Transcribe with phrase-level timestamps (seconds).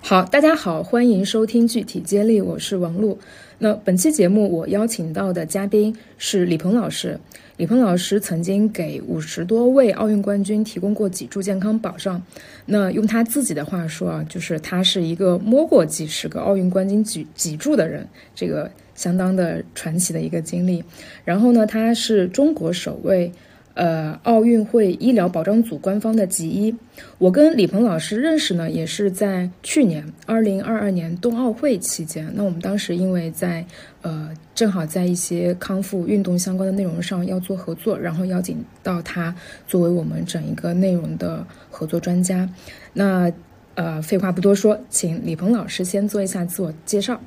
[0.00, 3.18] 好，大家好，欢迎收听具体接力，我是王璐。
[3.58, 7.20] 那本期节目我邀请到的嘉宾是李鹏老师。
[7.58, 12.22] 李鹏老师曾经给五十多位奥运冠军提供过脊柱健康保障。
[12.66, 20.84] 那用他自己的话说啊，就是他是一个摸过几十个奥运冠军脊脊柱的人，这个相当的传奇的一个经历。
[21.24, 23.32] 然后呢，他是中国首位。
[23.74, 26.74] 呃，奥运会医疗保障组官方的脊医，
[27.18, 32.28] 我跟李鹏老师认识呢，也是在去年二零二二年冬奥会期间。
[32.34, 33.64] 那我们当时因为在
[34.02, 39.32] 呃，正好在一些康复运动相关的内容上要做合作，然后邀请到他
[39.68, 42.50] 作为我们整一个内容的合作专家。
[42.92, 43.30] 那
[43.76, 47.20] 呃，废话不多说，请李鹏老师先做一下自我介绍。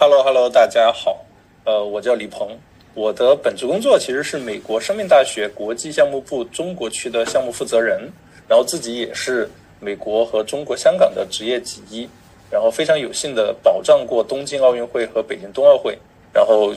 [0.00, 1.26] Hello，Hello，大家好，
[1.64, 2.56] 呃，我叫李鹏。
[2.94, 8.08] 我的本职工作其实是美国生命大学国际项目部中国区的项目负责人，
[8.46, 12.08] 然后自己也是美国和中国香港的职业级医，
[12.48, 15.98] 然后非常有幸的保障过东京奥运会和北京冬奥会，
[16.32, 16.72] 然后，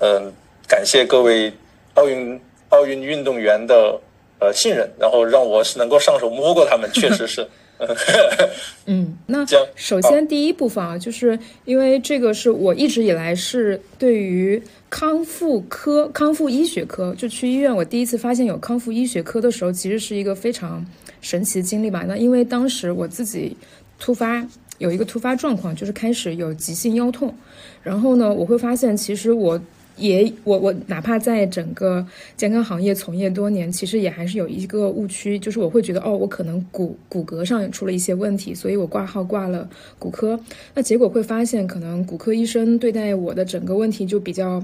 [0.00, 0.32] 嗯，
[0.66, 1.52] 感谢各位
[1.94, 3.96] 奥运奥运运动员的
[4.40, 7.46] 呃信任，然后让我是能够上手摸过他们，确实是。
[8.86, 20.84] 嗯，那首先第一部分啊，就是因为这个是我一直以来是对于康复科、康复医学科，就去医院，我第一次发现有康复医学科的时候，其实是一个非常
[21.20, 22.04] 神奇的经历吧。
[22.06, 23.56] 那因为当时我自己
[23.98, 24.46] 突发
[24.78, 27.34] 有一个突发状况，就是开始有急性腰痛，
[27.82, 29.60] 然后呢，我会发现其实我。
[29.96, 40.38] 也我我哪怕在整个健康行业从业多年，其实也还是有一个误区，就是我会觉得哦，我可能骨骨骼上出了一些问题，所以我挂号挂了骨科。
[40.74, 44.62] 那结果会发现，可能骨科医生对待我的整个问题就比较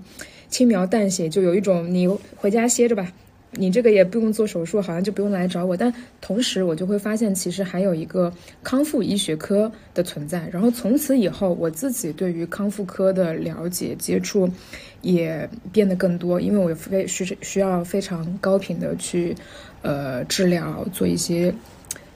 [0.49, 3.13] 轻描淡写，就有一种你回家歇着吧。
[3.53, 5.77] 你这个也不用做手术，好像就不用来找我。
[5.77, 10.49] 但同时，我就会发现，其实还有一个康复医学科的存在。
[10.51, 14.51] 然后从此以后，我自己对于康复科的了解、接触
[15.03, 19.35] 也变得更多，因为我非需需要非常高频的去
[19.83, 21.55] 呃治疗，做一些。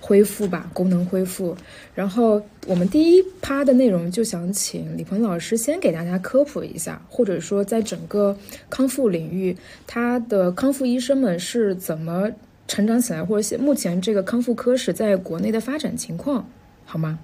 [0.06, 1.56] 恢复吧，功能恢复。
[1.92, 8.36] 然后我们第一趴的内容就想请李鹏老师先给大家科普一下，或者说在整个
[8.70, 12.30] 康复领域，他的康复医生们是怎么
[12.68, 16.48] 成长起来，或者目前这个康复科室在国内的发展情况，
[16.84, 17.18] 好吗？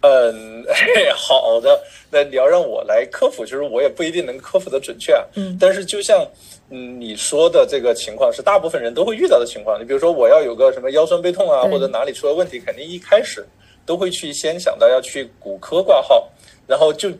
[0.00, 0.64] 嗯，
[1.16, 1.80] 好的。
[2.10, 5.24] 那你要让我来科普，其实我也不一定能科普的准确啊。
[5.34, 6.26] 嗯，但是就像。
[6.70, 9.80] 嗯，你说的这个情况是大部分人都会遇到的情况。
[9.80, 13.42] 你比如说，我要有个什么腰酸背痛啊，或者哪里出了问题，肯定一开始
[13.86, 16.28] 都会去先想到要去骨科挂号，
[16.66, 17.10] 然后就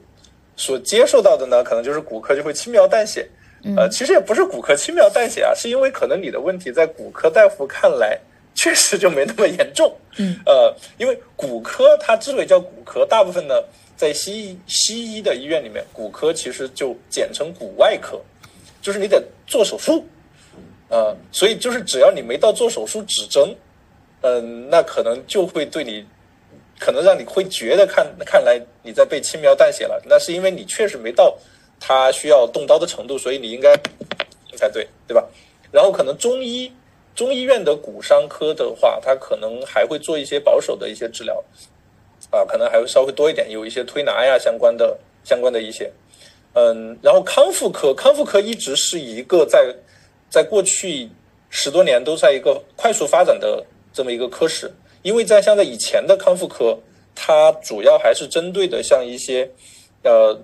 [0.55, 3.27] 所接受到的呢，可能就是骨科就会轻描淡写。
[3.75, 8.21] 呃，其实也不是骨科轻描淡写啊，是因为可能你的问题在骨科大夫看来
[8.59, 9.97] 确实就没那么严重。
[10.17, 13.55] 嗯，呃，因为骨科它之所以叫骨科，大部分呢
[13.97, 18.21] 在西医西医的医院里面，骨科其实就简称骨外科。
[18.83, 20.05] 就是你得做手术，
[20.89, 23.55] 呃，所以就是只要你没到做手术指征，
[24.23, 26.05] 嗯，那可能就会对你，
[26.81, 31.37] 可能让你会觉得看看来你在被轻描淡写了，那是因为你确实没到
[31.79, 33.77] 他需要动刀的程度，所以你应该
[34.57, 35.25] 才对，对吧？
[35.71, 36.73] 然后可能中医
[37.19, 41.43] 中医院的骨伤科的话，他可能还会做一些保守的一些治疗，
[42.31, 45.91] 啊，可能还会稍微多一点，有一些推拿呀相关的相关的一些。
[46.53, 49.75] 嗯，然后康复科，康复科一直是一个在
[50.31, 51.11] 在过去
[51.51, 56.79] 十多年都在一个快速发展的这么一个科室，因为在像在以前的康复科，
[57.17, 59.51] 它主要还是针对的像一些
[60.05, 60.39] 呃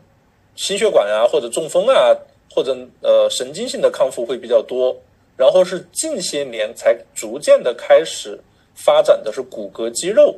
[0.57, 2.11] 心血管啊或者中风啊
[2.51, 4.97] 或者呃神经性的康复会比较多，
[5.37, 8.39] 然后是近些年才逐渐的开始
[8.75, 10.37] 发展的是骨骼肌肉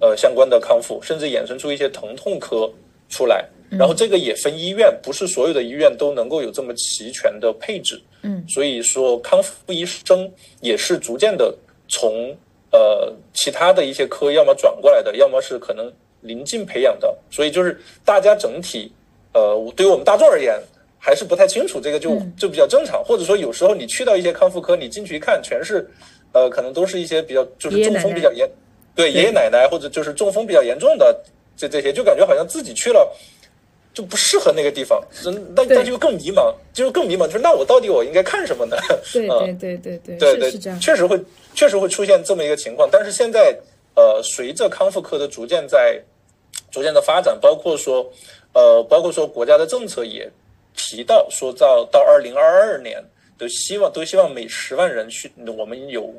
[0.00, 2.70] 呃相关的康复，甚至衍生出一些疼痛科
[3.08, 3.44] 出来。
[3.70, 8.00] 然后这个也分医院，不是所有的医院都能够有这么齐全的配置。
[8.22, 10.30] 嗯，所以说康复医生
[10.60, 11.52] 也是逐渐的
[11.88, 12.36] 从
[12.70, 17.16] 呃其他的一些科要么转过来的，要么是可能临近培养的。
[17.30, 18.92] 所以就是大家整体
[19.32, 20.60] 呃对于我们大众而言
[21.04, 23.04] 还是不太清楚，这个就就比较正常。
[23.04, 25.86] 或者说有时候你去到一些康复科，你进去一看，全是
[26.32, 28.48] 呃可能都是一些比较就是中风比较严，
[28.94, 31.14] 对爷爷奶奶或者就是中风比较严重的
[31.56, 33.14] 这这些，就感觉好像自己去了。
[33.92, 35.00] 就不适合那个地方，
[35.54, 37.28] 那那就更迷茫，就是更迷茫。
[37.28, 38.76] 就是那我到底我应该看什么呢？
[39.12, 41.16] 对对对对对，对对，是这样，确实会
[41.54, 42.88] 确实会出现这么一个情况。
[42.90, 43.56] 但是现在，
[43.94, 45.96] 呃，随着康复科的逐渐在
[46.72, 48.04] 逐渐的发展，包括说，
[48.52, 50.28] 呃，包括说国家的政策也
[50.76, 53.02] 提到说到到二零二二年
[53.38, 56.14] 都希望都希望每十万人去我们有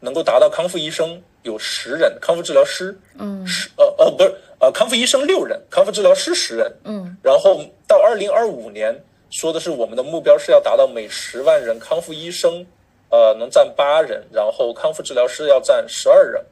[0.00, 3.46] 能够达到康复医生有十人，康复治疗师嗯。
[3.46, 7.16] 十呃呃不是呃康复医生六人，康复治疗师十人，嗯。
[7.22, 8.94] 然后到二零二五年
[9.30, 12.64] 说的是我们的目标是要达到每十万人康复医生
[13.10, 16.44] 呃能占八人，然后康复治疗师要占十二人，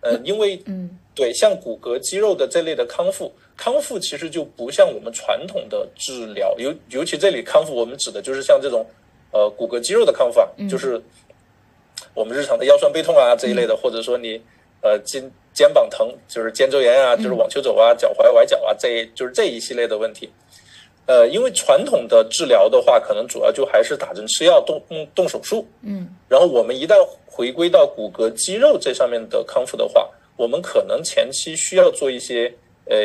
[0.00, 8.86] 呃因为嗯对，像骨骼肌肉的这类的康复，康复其实就不像我们传统的治疗，尤尤其这里康复，我们指的就是像这种
[9.32, 11.02] 呃骨骼肌肉的康复啊，就是
[12.14, 14.40] 我们日常的腰酸背痛啊这一类的，或者说你
[14.80, 15.20] 呃肩
[15.52, 20.30] 肩膀疼，就是肩周炎啊，就是网球肘啊、脚踝崴脚啊，这就是这一系列的问题。
[21.06, 26.06] 呃，因为传统的治疗的话，可能主要就还是打针吃药、动动动手术，嗯。
[26.28, 26.94] 然后我们一旦
[27.26, 32.54] 回归到骨骼肌肉这上面的康复的话，我们可能前期需要做一些，
[32.86, 32.96] 呃，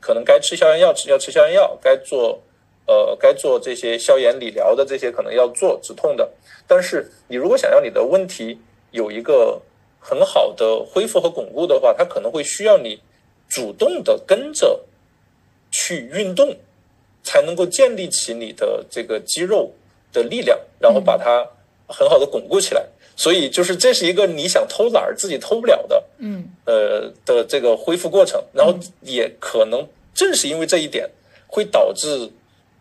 [0.00, 2.38] 可能该吃消炎药吃要吃消炎药，该做
[2.86, 6.30] 呃该做这些消炎理疗的这些可能要做止痛的。
[6.68, 8.60] 但是你如果想要你的问题
[8.90, 9.62] 有一个
[9.98, 13.00] 很好的恢复和巩固的话，它可能会需要你
[13.48, 14.78] 主动的跟着
[15.70, 16.54] 去运动，
[17.22, 19.72] 才能够建立起你的这个肌肉
[20.12, 21.48] 的力量，然后把它
[21.88, 22.86] 很好的巩固起来。
[23.22, 31.08] 所以就是这是一个你想偷懒儿自己偷不了的，嗯呃的这个恢复过程，然后也可能正是因为这一点，
[31.46, 32.08] 会导致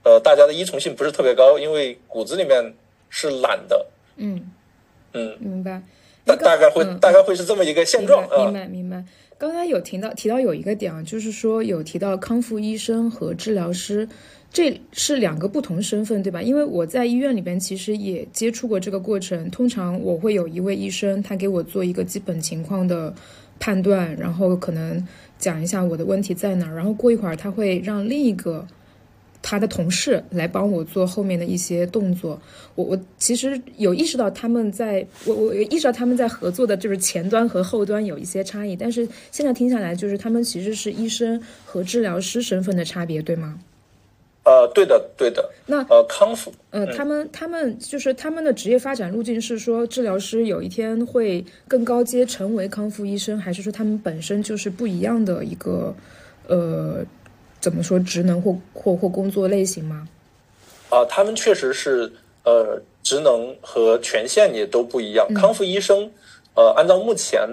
[0.04, 2.74] 呃大家的依从性不是特别高，因为骨子里面
[3.12, 3.86] 是懒的，
[4.16, 4.52] 嗯，
[5.14, 5.84] 嗯，明白。
[6.26, 8.52] 大大概会嗯大概会是这么一个现明状白，明啊。
[8.52, 9.06] 白，明白。
[9.38, 14.10] 刚才有提到提到有一个点啊，就是说有提到康复医生和治疗师，
[14.54, 16.42] 这是两个不同身份，对吧？
[16.42, 19.50] 因为我在医院里边其实也接触过这个过程。
[19.50, 23.14] 通常我会有一位医生，他给我做一个基本情况的
[23.60, 25.08] 判断，然后可能
[25.40, 28.68] 讲一下我的问题在哪儿，然后过一会儿他会让另一个
[29.42, 32.38] 他的同事来帮我做后面的一些动作。
[32.76, 43.58] 我我其实有意识到他们在，我我有意识到他们在合作的就是前端和后端有一些差异，但是现在听下来，就是他们其实是医生和治疗师身份的差别，对吗？
[44.44, 45.50] 呃，对的，对的。
[45.68, 55.96] 那呃，康复，呃，他们他们就是他们的职业发展路径是说，治疗师有一天会更高阶成为康复医生，还是说他们本身就是不一样的一个
[56.48, 57.06] 呃
[57.60, 60.08] 怎么说职能或或或工作类型吗？
[60.90, 62.12] 啊，他们确实是
[62.44, 65.28] 呃，职能和权限也都不一样。
[65.36, 66.12] 康复医生，
[66.56, 67.48] 呃，按照目前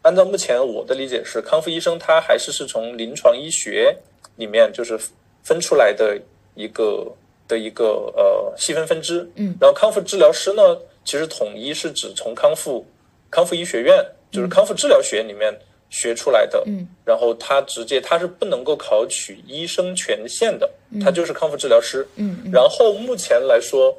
[0.00, 3.94] 按照目前我的理解是，康复医生他还是是从临床医学
[4.36, 4.98] 里面就是
[5.44, 6.20] 分出来的
[6.56, 7.06] 一个
[7.46, 9.30] 的一个呃细分分支。
[9.36, 12.84] 嗯，然后康复治疗师呢，其实统一是指从康复
[13.30, 15.56] 康复医学院，就是康复治疗学里面
[15.90, 16.62] 学出来的。
[16.66, 20.68] 嗯，然后他直接他是不能够考取医生权限的，
[21.00, 22.06] 他就是康复治疗师。
[22.16, 22.50] 嗯嗯。
[22.50, 23.96] 然后目前来说，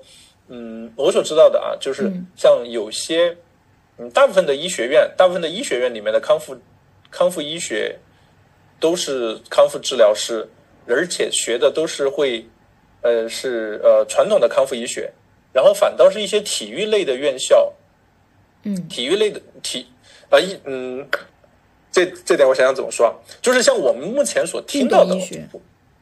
[0.48, 3.36] 嗯，我所知道的啊，就是像有些，
[3.98, 6.58] 嗯，大部分的医学院，大部分的医学院里面的康复
[7.12, 7.98] 康复医学
[8.80, 10.48] 都是康复治疗师，
[10.88, 12.46] 而且学的都是会，
[13.02, 15.12] 呃，是呃传统的康复医学，
[15.52, 17.72] 然后反倒是一些体育类的院校，
[18.64, 18.88] 嗯。
[18.88, 19.88] 体育类的体
[20.30, 21.08] 啊一嗯，
[21.92, 25.16] 这这点我想想怎么说啊，就是像我们目前所听到的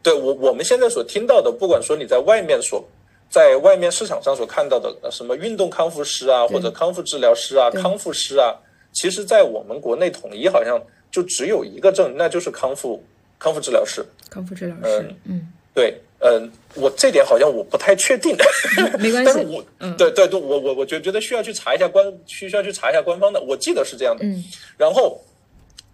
[0.01, 2.83] 对我我们现在所听到的，不管说你在外面所
[3.30, 8.54] 在外面市场上所看到的呃什么运动康复师啊，或者康复治疗师啊、康复师啊，
[8.92, 13.04] 其实，在我们国内统一好像就只有一个证，那就是康复
[13.40, 14.06] 康复治疗师。
[14.33, 18.35] 康复治疗师嗯，嗯，对，嗯、我这点好像我不太确定，
[18.97, 19.95] 没关系，但是我，嗯。
[19.97, 24.25] 对对对，我我我觉觉得需要去查一下官，需要去查一下官方的，我记得是这样的。
[24.25, 24.44] 嗯。
[24.78, 25.21] 然后，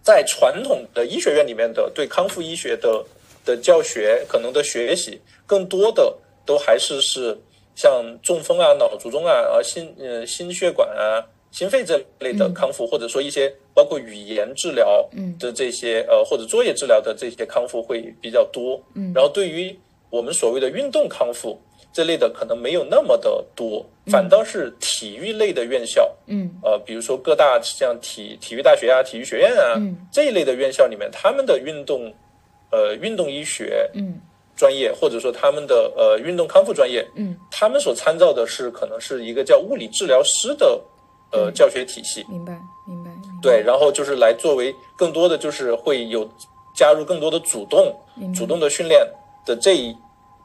[0.02, 3.04] 在传统的医学院里面的对康复医学的
[3.44, 6.16] 的教学，可能的学习，更多的
[6.46, 7.36] 都还是是
[7.74, 11.20] 像中风啊、脑卒中啊、啊心呃心血管啊、
[11.50, 15.36] 心肺这类的康复，或者说一些包括语言治疗嗯。
[15.38, 18.80] 的这些呃或者作业治疗的这些康复会比较多。
[18.94, 19.12] 嗯。
[19.14, 19.76] 然后对于
[20.10, 21.60] 我们所谓的运动康复
[21.92, 26.08] 这类的，可能没有那么的多，反倒是体育类的院校。
[26.26, 26.50] 嗯。
[26.62, 29.96] 呃，比如说各大像体体育大学啊、体育学院啊、嗯。
[30.12, 32.12] 这一类的院校里面，他们的运动
[32.70, 34.20] 呃运动医学嗯。
[34.56, 40.78] 专业，或者说他们的呃运动康复专业，嗯，他们所参照的是可能是一个叫物理治疗师的
[41.32, 42.52] 呃教学体系，明白
[42.86, 43.28] 明白，明白。
[43.42, 46.28] 对，然后就是来作为更多的就是会有
[46.74, 47.94] 加入更多的主动
[48.34, 49.06] 主动的训练
[49.44, 49.96] 的这一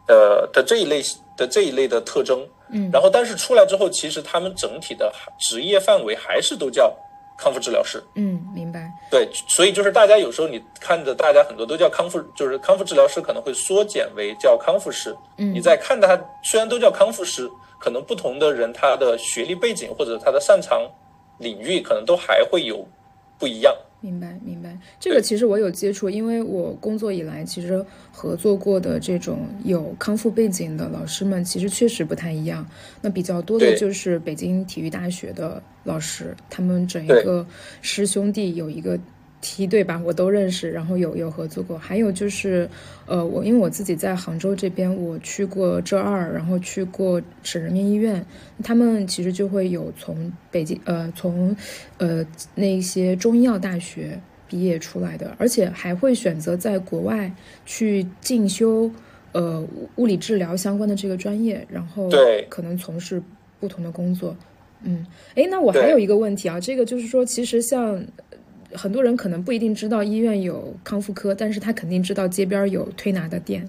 [0.08, 1.02] 呃的这一类
[1.38, 2.40] 的这一类的特征，
[2.70, 2.90] 嗯。
[2.92, 6.94] 然后但是出来之后，其实他们整体的职业范围还是都叫
[7.38, 8.04] 康复治疗师。
[8.16, 8.92] 嗯，明白。
[9.12, 15.16] 对，所以就是大家有时候你看着大家很多都叫康复，就是康复治疗师可能会缩减为叫康复师。
[15.38, 17.50] 嗯，你在看他虽然都叫康复师，
[17.80, 20.82] 可能不同的人他的学历背景或者他的擅长
[21.40, 22.88] 领域可能都还会有
[23.38, 23.76] 不一样。
[24.02, 24.78] 明白，明白。
[25.00, 32.66] 这个其实我有接触，因为我工作以来，其实合作过的这种有康复背景的老师们，其实确实不太一样。
[33.02, 37.46] 那比较多的就是北京体育大学的老师，他们整一个
[37.82, 39.00] 师兄弟有一个。
[39.46, 41.78] 梯队吧，我都认识，然后有有合作过。
[41.78, 42.68] 还有就是，
[43.06, 48.26] 呃，我因为我自己在杭州这边，我去过浙二，然后去过省人民医院，
[48.64, 51.56] 他们其实就会有从北京，呃，从
[52.00, 52.26] 呃
[52.56, 57.32] 那些中医药大学毕业出来的，而且还会选择在国外
[57.68, 58.90] 去进修，
[59.34, 59.64] 呃，
[59.98, 63.22] 物理治疗相关的这个专业，然后对，可能从事
[63.60, 64.36] 不同的工作。
[64.82, 68.04] 嗯，哎，那我还有一个问题啊，这个就是说，其实像。
[68.76, 73.68] 很多人可能不一定知道医院有康复科，但是他肯定知道街边有推拿的店，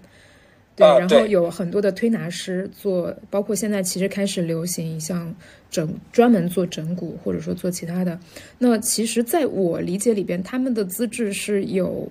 [0.74, 5.34] 对，然后有很多的推拿师做，包括现在其实开始流行像
[5.70, 8.18] 整专门做整骨或者说做其他的。
[8.58, 12.08] 那其实在我理解里边，他们的资质是有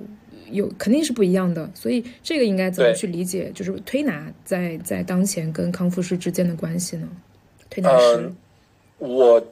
[0.51, 3.51] 有肯定是不一样的，所以这个应该怎么去理解？
[3.53, 7.07] 就是推拿在在当前跟康复师之间的关系呢？
[7.69, 8.31] 推拿师，
[8.99, 9.43] 我。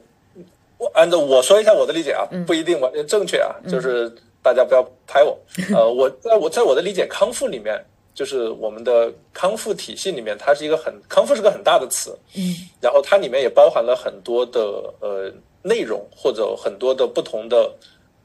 [0.92, 4.12] 按照我说一下我的理解啊，不一定完全正确啊，就是
[4.42, 5.38] 大家不要拍我。
[5.74, 7.82] 呃，我在我在我的理解，康复里面
[8.14, 14.60] 就是我们的康复体系里面，它是一个很康复是个很大的词，嗯，然后它里面也包含了很多的
[15.00, 17.72] 呃内容或者很多的不同的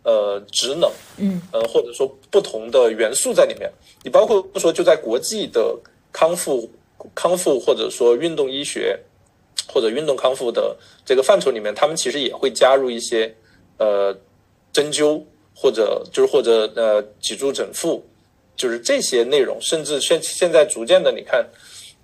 [0.04, 3.72] 呃职能，嗯，呃或者说不同的元素在里面。
[4.04, 5.75] 你包括说就在国际的
[6.12, 6.70] 康复
[7.16, 9.00] 康复或者说运动医学。
[9.71, 13.33] 或者运动康复的这个范畴里面，他们其实也会加入一些
[13.77, 14.15] 呃
[14.73, 15.23] 针灸，
[15.55, 18.03] 或者就是或者呃脊柱整复，
[18.55, 19.61] 就是这些内容。
[19.61, 21.45] 甚至现现在逐渐的，你看，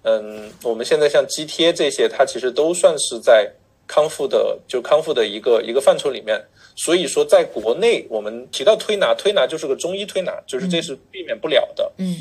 [0.03, 3.51] 嗯，我们现在像肌贴这些，它其实都算是在
[3.87, 6.39] 康复的就康复的一个一个范畴里面。
[6.75, 11.91] 所以说，在国内，我们提到推拿，推拿就是个中医推拿，就是这是避免不了的。
[11.97, 12.17] 嗯，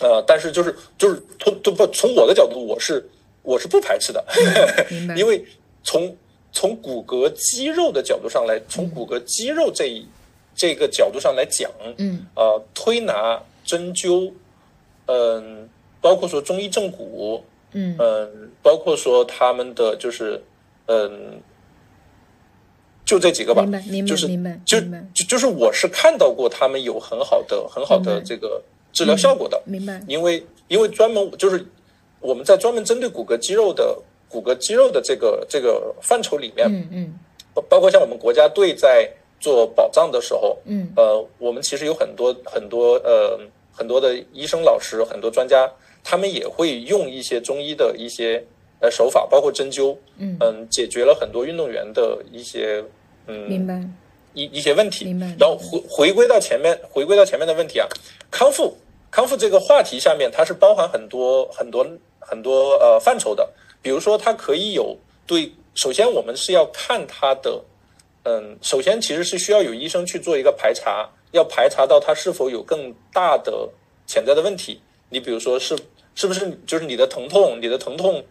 [0.00, 3.08] 呃，但是就是就是从不从我的角度，我是。
[3.42, 4.24] 我是不排斥的，
[5.16, 5.44] 因为
[5.82, 6.16] 从
[6.52, 10.06] 从骨骼肌肉的角度上来，从骨骼肌肉这一
[10.54, 14.32] 这个角度上来讲，嗯，呃，推拿、针灸，
[15.06, 15.68] 嗯，
[16.00, 20.40] 包括说中医正骨，嗯，嗯，包括说他们的就是，
[20.86, 21.40] 嗯，
[23.04, 23.64] 就这几个吧，
[24.64, 24.78] 就
[25.14, 31.66] 就就是我是看到过他们有很好的很好的这个治疗效果的，明白，因为因为专门就是。
[32.22, 33.98] 我们在专门针对骨骼肌肉的
[34.28, 37.18] 骨骼肌肉的这个这个范畴里面，嗯嗯，
[37.52, 43.38] 包包括像我们国家队在做保障的时候，嗯，呃，我们其实有很多很多呃
[43.70, 45.70] 很多的医生老师，很多专家，
[46.02, 48.42] 他们也会用一些中医的一些
[48.80, 52.82] 呃手法，包括针灸，嗯嗯，解决了很多运动员的一些
[53.26, 53.82] 嗯明白
[54.32, 55.26] 一一些问题，明白。
[55.38, 57.86] 然后回回归到前面，回归到前面的问题啊，
[58.30, 58.74] 康复
[59.10, 61.86] 康复这个话题下面，它是包含很多很多。
[62.26, 63.48] 很多呃范畴的，
[63.82, 67.62] 比如说它可以有对，首先我们是要看它的，
[68.24, 73.68] 嗯，首先其实是需要有医生去做一个排查，要排查到它是否有更大的
[74.06, 74.80] 潜在的问题。
[75.10, 75.78] 你比如说是
[76.14, 78.24] 是不是就是你的疼痛，你的疼痛，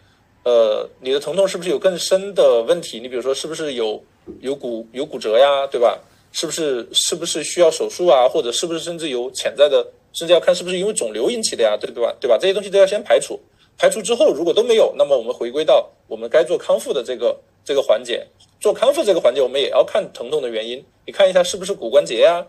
[0.44, 3.00] 呃，你的疼痛是不是有更深的问题？
[3.00, 4.02] 你比如说是不是有
[4.40, 6.00] 有骨有骨折呀，对吧？
[6.32, 8.28] 是不是是不是需要手术啊？
[8.28, 11.76] 或者是不是甚至有潜在的，甚至要看是不是因为肿瘤引起的呀？
[11.80, 12.16] 对对吧？
[12.22, 12.38] 对吧？
[12.40, 13.40] 这些东西都要先排除。
[13.82, 17.36] 排除之后，如果都没有，那么我们回归到我们该做康复的这个
[17.66, 18.24] 这个环节。
[18.60, 20.86] 做康复这个环节，我们也要看疼痛的原因。
[21.04, 22.46] 你看一下是不是骨关节呀，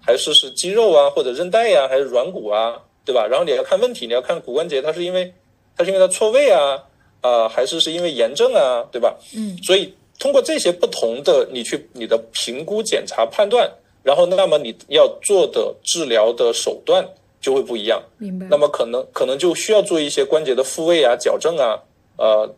[0.00, 3.26] 还是是肌肉啊，或者韧带呀，还是软骨啊，对吧？
[3.26, 5.34] 然后你要看问题，你要看骨关节，它是因为
[5.76, 6.80] 它是因为它错位啊
[7.20, 9.18] 啊，还是是因为炎症啊，对吧？
[9.36, 9.58] 嗯。
[9.64, 13.68] 所以通过这些不同的你去你的评估、检查、判断，
[14.04, 17.04] 然后那么你要做的治疗的手段。
[17.40, 18.46] 就会不一样，明白。
[18.50, 21.78] 那么可能可能就需要做一些关节的复位啊、矫正啊。
[22.18, 22.54] 呃，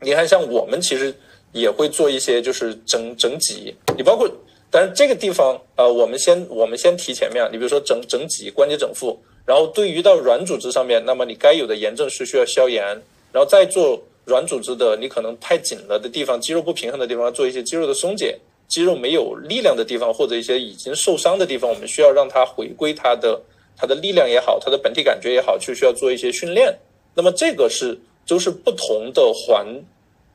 [0.00, 1.14] 你看，像我们其实
[1.52, 3.74] 也会做一些，就是整整脊。
[3.96, 4.28] 你包括，
[4.70, 7.48] 但是这个地方，呃，我们先我们先提前面。
[7.52, 12.84] 你比如说整整脊、关节整复，然后对于到软组织上面，那么你该有的炎症是需要消炎，
[13.32, 18.36] 然后再做软组织的，你可能太紧了的地方、肌肉不平衡的地方，做一些肌肉的松解。
[18.68, 23.40] 肌肉没有力量的地方，或者一些已经受伤的地方，我们需要让它回归它的。
[23.76, 26.78] 它的力量也好，它的本体感觉也好，就需要做一些训练。
[27.14, 29.66] 那么这个是就是不同的环，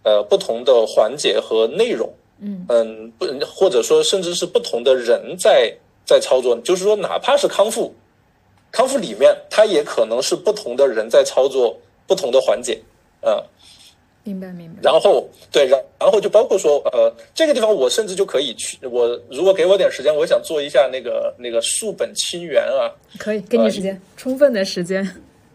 [0.04, 2.13] 呃，不同的环节和内容。
[2.42, 5.74] 嗯嗯，不，或者说甚至是不同的人在
[6.06, 7.94] 在操作，就是说哪怕是康复，
[8.72, 12.82] 康复里面它也可能是不同的人在操作不同的环节，
[13.22, 13.42] 嗯。
[14.25, 14.79] 明白明白。
[14.82, 22.89] 然后对，然然后就包括说，呃，这个地方我甚至就可以去，我如果给我点时间，我想做一下那个那个树本清源啊。
[23.20, 25.08] 可以，给你时间，充分的时间。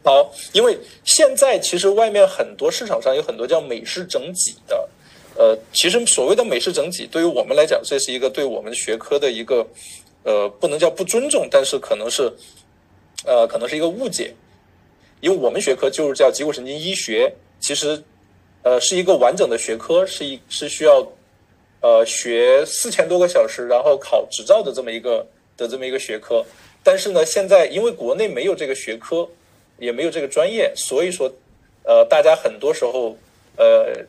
[0.05, 4.89] 好，因为现在其实外面很多市场上有很多叫美式整脊的，
[5.37, 9.67] 呃，其实所谓的美式整脊，对于我们来讲，这是一个对我们学科的一个，
[10.23, 12.33] 呃，不能叫不尊重，但是可能是，
[13.27, 14.33] 呃，可能是一个误解，
[15.21, 18.01] 因为我们学科就是叫脊骨神经医学，其实。
[18.63, 21.07] 呃，是一个完整的学科，是一是需要，
[21.81, 25.27] 呃，学四千多个小时，然后考执照的这么一个
[25.57, 26.45] 的这么一个学科。
[26.85, 29.27] 但是呢，现在因为国内没有这个学科，
[29.79, 31.33] 也没有这个专业，所以说，
[31.85, 33.17] 呃，大家很多时候，
[33.57, 34.05] 呃，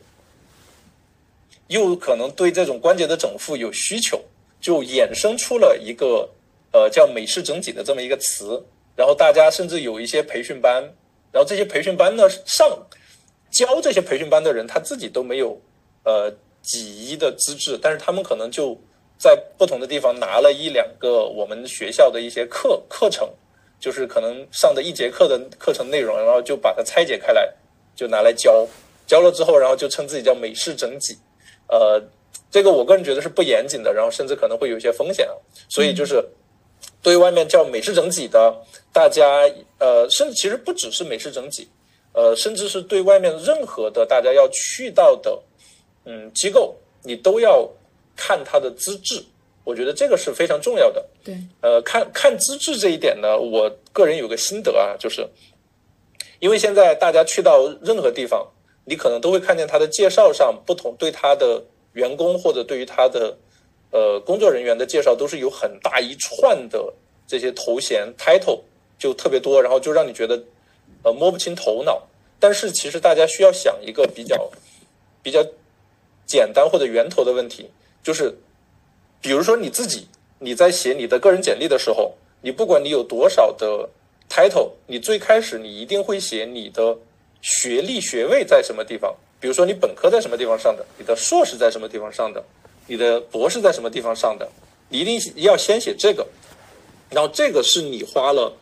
[1.68, 4.22] 又可能对这种关节的整复有需求，
[4.60, 6.28] 就衍生出了一个
[6.72, 8.62] 呃叫美式整脊的这么一个词。
[8.94, 10.82] 然后大家甚至有一些培训班，
[11.32, 12.70] 然后这些培训班呢上。
[13.52, 15.60] 教这些培训班的人，他自己都没有
[16.04, 16.32] 呃
[16.62, 18.76] 几一的资质，但是他们可能就
[19.18, 23.28] 在不同的地方拿了一两个我们学校的一些课课程，
[23.78, 27.46] 就是可能上的一节课的课程内容，然后就把它拆解开来，
[27.94, 28.66] 就拿来教，
[29.06, 31.18] 教了之后，然后就称自己叫美式整脊，
[31.68, 32.02] 呃，
[32.50, 35.34] 这个我个人觉得是不严谨的，然后甚至可能会有一些风险啊，
[35.68, 36.24] 所以就是
[37.02, 38.56] 对外面叫美式整脊的，
[38.92, 39.42] 大家
[39.78, 41.68] 呃，甚至其实不只是美式整脊。
[42.14, 45.42] 呃，甚至是对外面任何的大家要去到的，
[46.04, 47.66] 嗯，机构，你都要
[48.14, 49.24] 看他的资质。
[49.64, 51.02] 我觉得这个是非常重要的。
[51.24, 55.26] 对，呃，看看资质这一点呢，我个人有个心得啊，就是
[56.38, 58.46] 因为现在大家去到任何地方，
[58.84, 61.62] 你可能都会看见他的介绍上不同，对他的
[61.94, 63.34] 员工或者对于他的
[63.90, 66.92] 呃工作人员的介绍都是有很大一串的
[67.26, 68.60] 这些头衔 title
[68.98, 70.38] 就特别多，然后就让你觉得。
[71.04, 72.02] 呃，摸不清头脑，
[72.38, 74.50] 但是其实大家需要想一个比较
[75.22, 75.44] 比较
[76.26, 77.68] 简单或者源头的问题，
[78.02, 78.32] 就是，
[79.20, 80.06] 比如说你自己
[80.38, 83.88] 你在写你的个人简历的时候，你不管你有多少的
[84.28, 86.96] title，你最开始你一定会写你的
[87.40, 92.42] 学历学位在什么地方，比如说你本科在什么地方上的，你的硕士在什么地方上的，
[92.86, 94.48] 你的博士在什么地方上的，
[94.88, 96.26] 你一定要先写这个，
[97.10, 98.52] 然后这个是你花了。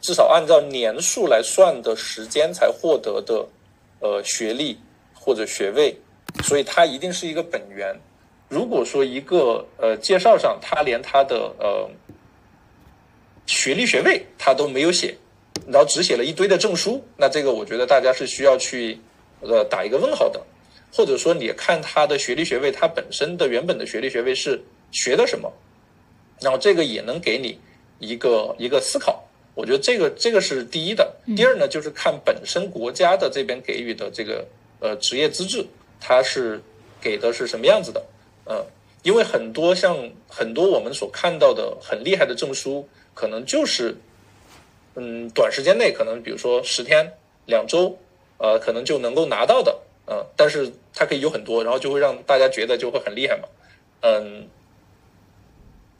[0.00, 3.46] 至少按照年数来算的时间才获得的，
[4.00, 4.78] 呃，学历
[5.14, 5.96] 或者学位，
[6.44, 7.94] 所以它一定是一个本源。
[8.48, 11.90] 如果说一个呃介绍上他连他的呃
[13.44, 15.16] 学历学位他都没有写，
[15.66, 19.00] 然后只写了一堆的证书，那这个我觉得大家是需要去
[19.40, 20.40] 呃打一个问号的。
[20.92, 25.52] 或者说你看他的学历学位，他本身的原本的学历学位是学的什么，
[26.40, 27.58] 然后这个也能给你
[27.98, 29.25] 一个一个思考。
[29.56, 34.46] 我觉得这个这个是第一的，第二呢，就是看本身国家的这边给予的这个
[34.80, 35.64] 呃职业资质，
[35.98, 36.60] 它是
[37.00, 38.04] 给的是什么样子的，
[38.44, 38.62] 嗯，
[39.02, 39.96] 因为很多像
[40.28, 43.96] 很多我们所看到的很厉害的证书，可能就是
[44.94, 47.14] 嗯短时间内可能比如说十天
[47.46, 47.98] 两周，
[48.36, 53.48] 呃可能就能够拿到的，嗯，但是它可以有很多，然后就会让大家觉得就会很厉害嘛，
[54.02, 54.46] 嗯，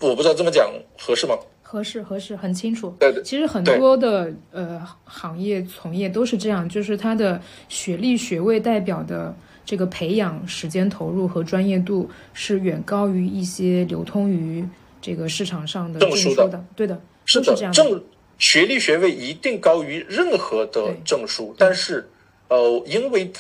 [0.01, 1.39] 我不知道这么讲合适吗？
[1.69, 2.95] 合适合适，很清楚。
[3.25, 14.65] 其实很多的呃行业从业都是这样，就是他的学历学位代表的这个培养时间投入和专业度是远高于一些流通于
[15.03, 16.65] 这个市场上的证书的。
[16.77, 17.73] 对的，是这样。
[17.73, 18.01] 证
[18.39, 22.09] 学历学位一定高于任何的证书，但是
[22.49, 23.33] 呃，因为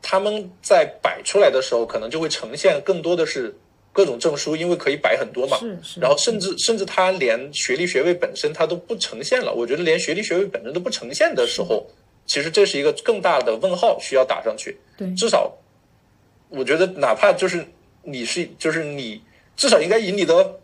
[0.00, 3.56] 他们在摆出来的时候，可能就会呈现更多的是。
[3.92, 9.52] 各种证书，因为可以摆很多嘛，是是，然后甚至甚至他连学历学位本身他都不呈现了。
[9.52, 11.86] 我觉得连学历学位本身都不呈现的时候，
[12.26, 14.78] 其实这是一个更大的问号需要打上去。
[14.96, 15.52] 对，至少
[16.48, 17.66] 我觉得哪怕就是
[18.02, 19.22] 你是就是你
[19.56, 20.59] 至少应该以你的。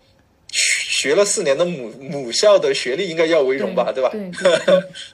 [0.97, 4.09] 学了四年的母母校的学历应该要为荣吧，对吧？
[4.11, 4.31] 对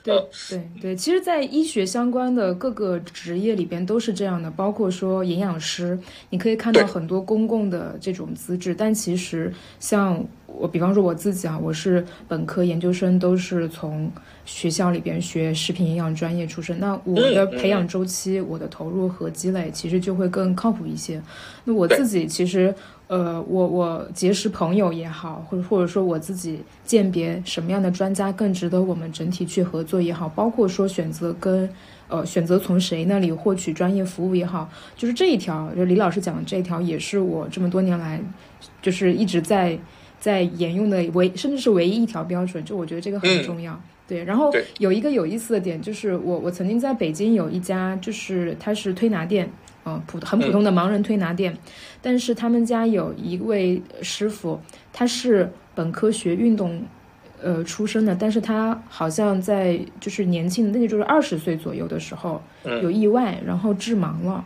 [0.01, 14.09] 对 对对，其实，在医学相关的各个职业里边都是这样的，包括说营养师，你可以看到很多公共的这种资质，但其实像我，比方说我自己啊，我是本科、研究生都是从
[14.45, 21.21] 学校里边学食品营养专业出身，那我的培养周期、我的投入和积累其实就会更靠谱一些。
[21.65, 22.73] 那我自己其实。
[23.07, 31.69] 呃，我我结识朋友也好，或者或者说我自己鉴别什么样的专家更值得我们整体去合作也好，包括说选择跟
[32.07, 38.19] 呃选择从谁那里获取专业服务也好，就是这一条，就李老师讲的这一条，也是我这么多年来
[38.81, 39.77] 就是一直在
[40.19, 42.63] 在沿用的唯甚至是唯一一条标准。
[42.63, 43.79] 就我觉得这个很重要。
[44.07, 49.51] 对，然后有一个有意思的点就是我我曾经在北京有一家就是它是推拿店。
[49.85, 51.57] 嗯，普很普通的盲人推拿店，
[52.01, 54.59] 但是他们家有一位师傅，
[54.93, 56.81] 他是本科学运动，
[57.41, 62.41] 呃出身的，但是他好像在就是年轻，那就是二十岁左右的时候
[62.81, 64.45] 有意外，然后致盲了，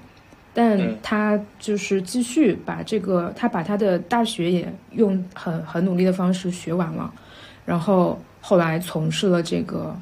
[0.56, 7.14] 但他就是继续把这个，他把他的大学也用很很努力的方式学完了，
[7.64, 9.96] 然后后来从事了这个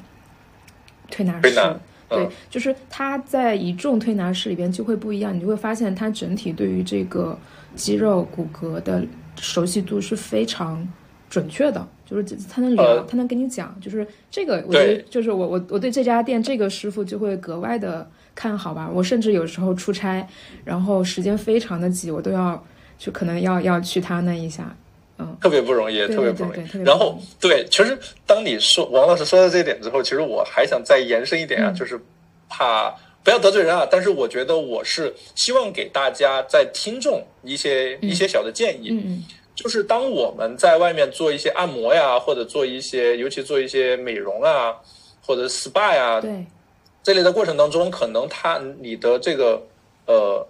[1.10, 1.76] 推拿师。
[2.08, 7.38] 对，就是他在一众推拿师里边就会不一样，你就会发现他整体对于这个
[7.74, 9.04] 肌肉骨骼的
[9.40, 10.86] 熟悉度是非常
[11.28, 18.88] 准确的，就是他能聊，他能跟你讲，就是这个，我觉得就是我我我对这家店这个师傅就会格外的看好吧。
[18.92, 20.26] 我甚至有时候出差，
[20.64, 22.64] 然后时间非常的挤，我都要
[22.96, 24.74] 就可能要要去他那一下。
[25.18, 26.82] 嗯，特别不容易，特别不容易。
[26.84, 31.98] 然后，对，其实当你说王老师说到这一点之后，其实我还想再延伸一点啊，就是
[32.48, 33.88] 怕不要得罪人啊。
[33.90, 39.24] 但是我觉得我是希望给大家在听众一些一些小的建议，嗯
[39.54, 44.74] 就是当我们在外面做一些按摩呀，或者做一些，尤其做一些美容啊，
[45.22, 46.44] 或者 SPA 呀，对
[47.02, 49.62] 这类的过程当中，可能他你的这个
[50.06, 50.46] 呃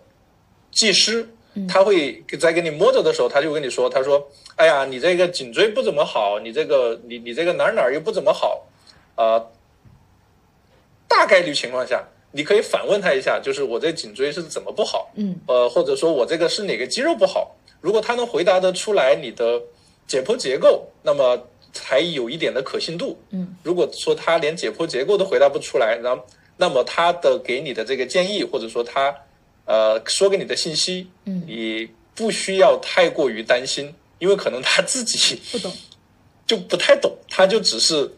[0.73, 1.29] 技师。
[1.67, 8.67] 他会在给你摸着的时候，他就跟你说：“他说，哎呀，你这个颈椎不怎么好，你这个你你这个哪儿哪儿又不怎么好，
[9.15, 9.41] 啊，
[11.09, 15.11] 大概率情况下，你可以反问他一下，就是我这颈椎是怎么不好？
[15.15, 17.57] 嗯，呃，或者说我这个是哪个肌肉不好？
[17.81, 19.63] 如果他能回答得出来你的
[20.07, 23.19] 解剖结构，那么才有一点的可信度。
[23.31, 26.23] 嗯，如果说他连解剖结构都回答不出来，然后
[26.59, 29.15] 那么他的给你的这个建议，或者说他。
[29.67, 35.73] 呃，说给你的信息，嗯，你不需要太过于担心，因为可能他自己不懂，
[36.47, 38.11] 就不太懂，他就只是，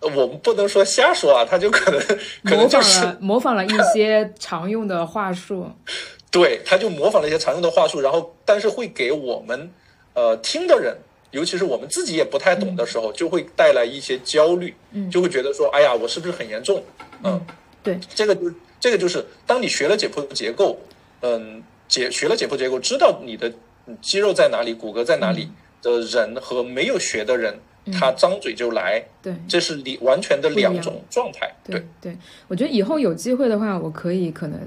[0.00, 2.00] 我们不能说瞎说啊，他就可能
[2.44, 5.70] 可能就是模仿了一些常用的话术，
[6.32, 9.70] 对，他就模仿了一些常用的话术，然后但是会给我们
[10.14, 10.96] 呃听的人，
[11.30, 16.82] 尤其是我们自己也不太懂的时候，就会带来一些焦虑，嗯，就会觉得说，哎呀，我是不是很严重？
[17.22, 17.38] 嗯，
[17.82, 18.50] 对，这个就。
[18.78, 20.78] 这个就是当你学了解剖结构，
[21.20, 23.52] 嗯，解学了解剖结构，知道你的
[24.00, 25.48] 肌肉在哪里、骨骼在哪里
[25.82, 27.58] 的人和没有学的人，
[27.92, 31.54] 他张嘴就来，对，这是你完全的两种状态。
[31.64, 32.16] 对对，
[32.48, 34.60] 我觉得以后有机会的话，我可以可能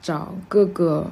[0.00, 1.10] 找各个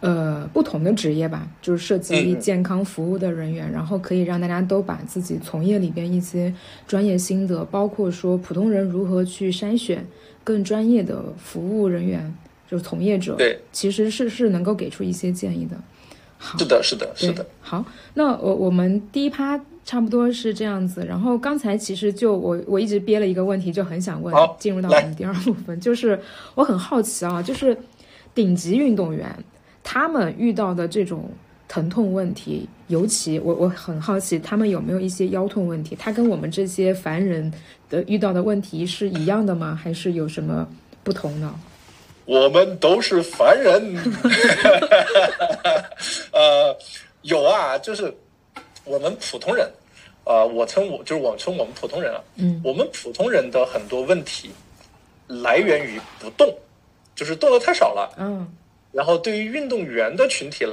[0.00, 6.52] 呃不同的职业吧，就是涉及健康服务的人员，然后可以让大家都把自己从业里边一些
[6.86, 10.06] 专业心得，包括说普通人如何去筛选。
[10.46, 12.32] 更专业的服务人员，
[12.70, 15.76] 就是从业者，对，其实是是能够给出一些建议的。
[16.38, 17.44] 好，是的，是的，是的。
[17.60, 21.04] 好，那我我们第一趴差不多是这样子。
[21.04, 24.32] 然后刚才其实就我我一直憋了一个问题，就很想问。
[24.56, 26.20] 进入到我们第二部分，就是
[26.54, 27.76] 我很好奇啊，就是
[28.32, 29.36] 顶级运动员
[29.82, 31.28] 他们遇到的这种。
[31.68, 35.96] 疼痛问题，尤其我我很好奇，他们有没有一些腰痛问题？
[35.96, 37.52] 他跟我们这些凡人
[37.90, 39.74] 的遇到的问题是一样的吗？
[39.74, 40.68] 还是有什么
[41.02, 41.58] 不同呢？
[42.24, 43.96] 我们都是凡人，
[46.32, 46.76] 呃，
[47.22, 48.14] 有啊，就是
[48.84, 49.68] 我们普通人，
[50.24, 54.50] 呃，我称我就是我称我们普通人啊，嗯，我们普通人的很多问题
[55.26, 56.52] 来源于不动，
[57.14, 58.46] 就是动的太少了，嗯，
[58.92, 60.64] 然后对于运动员的群体。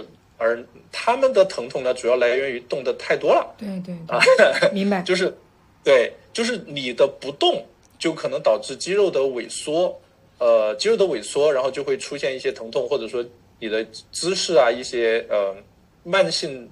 [0.44, 3.56] 而他们的疼痛呢，主要来源于动的太多了。
[3.58, 4.20] 对对啊，
[4.76, 5.02] 明白。
[5.08, 5.34] 就是，
[5.84, 7.66] 对，就是你的不动，
[7.98, 9.98] 就可能导致肌肉的萎缩。
[10.40, 13.24] 呃，肌肉的萎缩，然后就会出现一些疼痛，或者说
[13.60, 15.56] 你的姿势啊，一些呃
[16.04, 16.70] 慢性。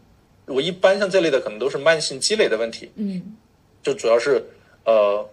[0.47, 2.91] 我一般像这类的，可能都是慢性积累的问题。
[2.95, 3.21] 嗯，
[3.81, 4.43] 就主要是
[4.83, 5.25] 呃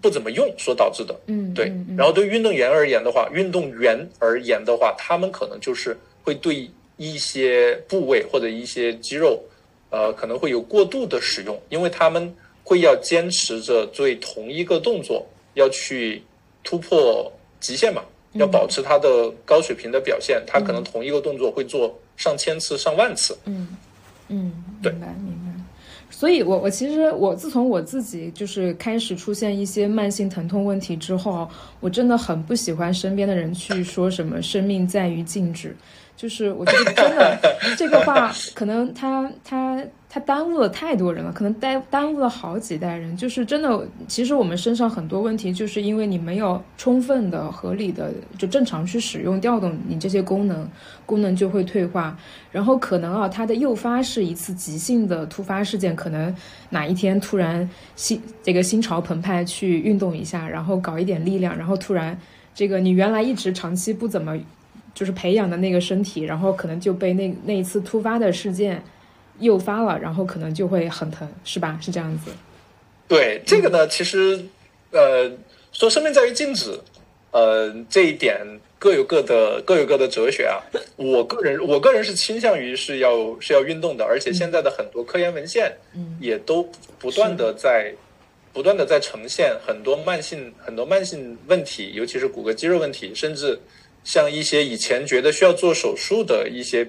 [0.00, 1.14] 不怎么用所导致的。
[1.26, 1.72] 嗯，对。
[1.96, 6.68] 然后对运动员而言的话，运动员而言的话，他们可能就是会对。
[6.96, 9.42] 一些部位或者一些肌肉，
[9.90, 16.22] 呃，可能会有过度的使用，因为他们会要坚持着做同一个动作，要去
[16.62, 18.02] 突破极限嘛，
[18.34, 23.36] 要保持他的高水平的表现，他可能同一个动作会做上千次、上万次。
[23.46, 23.76] 嗯
[24.28, 24.52] 嗯，
[24.82, 25.52] 明白明白。
[26.10, 31.48] 所以，我我其实我自从我自己就是开始出现一些慢性疼痛问题之后，
[31.80, 35.74] 我真的很不喜欢身边的人去说什么“生命在于静止”。
[36.22, 37.36] 就是我觉得真的
[37.76, 43.16] 这个话， 可能他他他耽误了太多人了，可能耽耽误了好几代人。
[43.16, 50.64] 就是真的，其实我们身上很多问题，就是因为你没有充分的、合理的就正常去使用、调动你这些功能，
[51.04, 52.16] 功能就会退化。
[52.52, 56.32] 然后可能啊，它的诱发是一次急性的突发事件，可能
[56.70, 62.16] 哪一天突然心这个心潮澎湃去运动一下，然后搞一点力量，然后突然
[62.54, 64.38] 这个你原来一直长期不怎么。
[64.94, 68.84] 就是培养的那个身体，然后可能就被那那一次突发的事件
[69.38, 71.78] 诱发了，然后可能就会很疼，是吧？
[71.80, 72.30] 是这样子。
[73.08, 74.44] 对这个呢，其实
[74.90, 75.30] 呃，
[75.72, 76.78] 说生命在于静止，
[77.30, 78.38] 呃，这一点
[78.78, 80.60] 各有各的各有各的哲学啊。
[80.96, 87.94] 我个人我个人是倾向于是要是要运动的，而且现在的很多科研文献，嗯，也都不断的在
[88.52, 93.58] 不断的在呈现很多慢性很多慢性问题，尤其是骨骼肌肉问题，甚至。
[94.04, 96.88] 像一些以前觉得需要做手术的一些，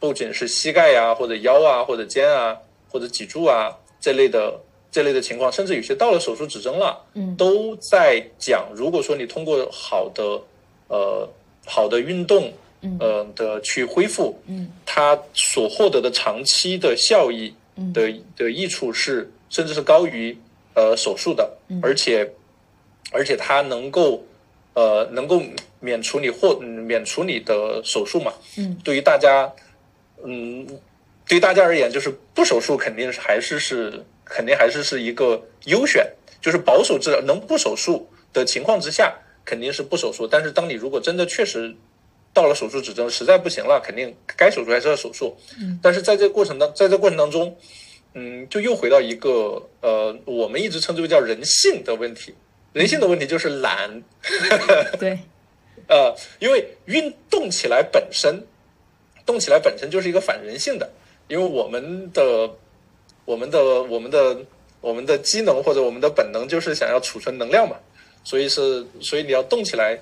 [0.00, 2.56] 不仅是膝盖呀，或者腰啊，或者肩啊，
[2.90, 10.40] 或者脊柱啊这类的这类的情况，甚至有些到了手术指征了，嗯，都在讲，如果说你通过好的
[10.88, 11.28] 呃
[11.64, 17.54] 好的运动，嗯呃的去恢复，嗯，它所获得的长期的效益
[17.94, 20.36] 的的益处是，甚至是高于
[20.74, 22.28] 呃手术的，而且
[23.12, 24.24] 而且它能够
[24.74, 25.40] 呃能够。
[25.80, 28.32] 免除你或免除你的手术嘛？
[28.56, 29.52] 嗯，对于大家，
[30.24, 30.66] 嗯，
[31.26, 36.06] 对于大家而言，就是不手术肯定是还是是肯定还是是一个优选，
[36.40, 39.14] 就是保守治疗能不手术的情况之下，
[39.44, 40.26] 肯定是不手术。
[40.26, 41.74] 但是当你如果真的确实
[42.34, 45.36] 到了手术指征，实在不行了，肯定该手术还是要手术。
[45.60, 47.56] 嗯，但是在这个过程当在这过程当中，
[48.14, 52.34] 嗯，就又回到一个呃，我们一直称之为叫人性的问题，
[52.72, 54.02] 人性的问题就是懒。
[54.98, 55.18] 对。
[55.88, 58.46] 呃，因为运动起来本身，
[59.24, 60.88] 动起来本身就是一个反人性的，
[61.28, 62.50] 因为我们的、
[63.24, 64.38] 我们的、我们的、
[64.80, 67.76] 我们的机能或者我们的本能就是想要储存能量嘛，
[68.22, 69.98] 所以是，所以你要动起来，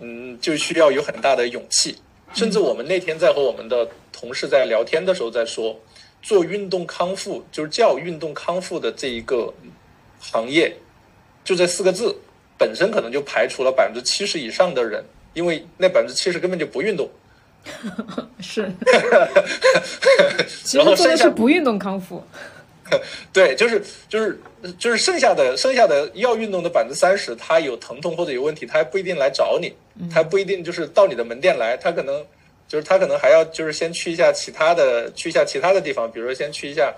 [0.00, 1.96] 嗯，就需要有很大的勇气。
[2.34, 5.78] 甚至我们那天在和我们的同事在聊天的时候在说，
[6.20, 9.52] 做运动康复就是叫运动康复的这一个
[10.18, 10.74] 行业，
[11.44, 12.16] 就这四个字。
[12.62, 17.10] 本身可能就排除了百分之七十以上的人，因为那百分之七十根本就不运动。
[18.40, 18.62] 是，
[20.74, 22.22] 然后剩下是不运动康复。
[23.32, 24.38] 对，就是就是
[24.78, 29.74] 就是剩下的剩下的要运动的百分之三十，他有疼痛或者有问题，他还不一定来找你，
[30.08, 32.24] 他不一定就是到你的门店来，他可能
[32.68, 36.94] 就是他可能还要就是先去一下其他的去一下其他的地方，比如说先去一下，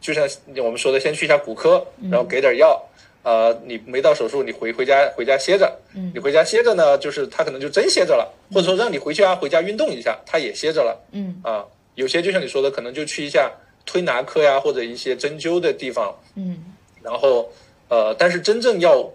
[0.00, 0.28] 就像
[0.58, 2.80] 我们说的，先去一下骨科，然后给点药。
[3.24, 5.76] 呃，你没到手术，你回回家回家歇着。
[5.96, 11.00] 嗯，你回家歇着呢，就是他可能就真歇着了，或者说让你回去啊，回家运动一下，他也歇着了。
[11.12, 13.50] 嗯，啊，有些就像你说的，可能就去一下
[13.86, 16.14] 推拿科呀，或者一些针灸的地方。
[16.36, 17.50] 嗯，然后
[17.88, 19.10] 呃，但是真正要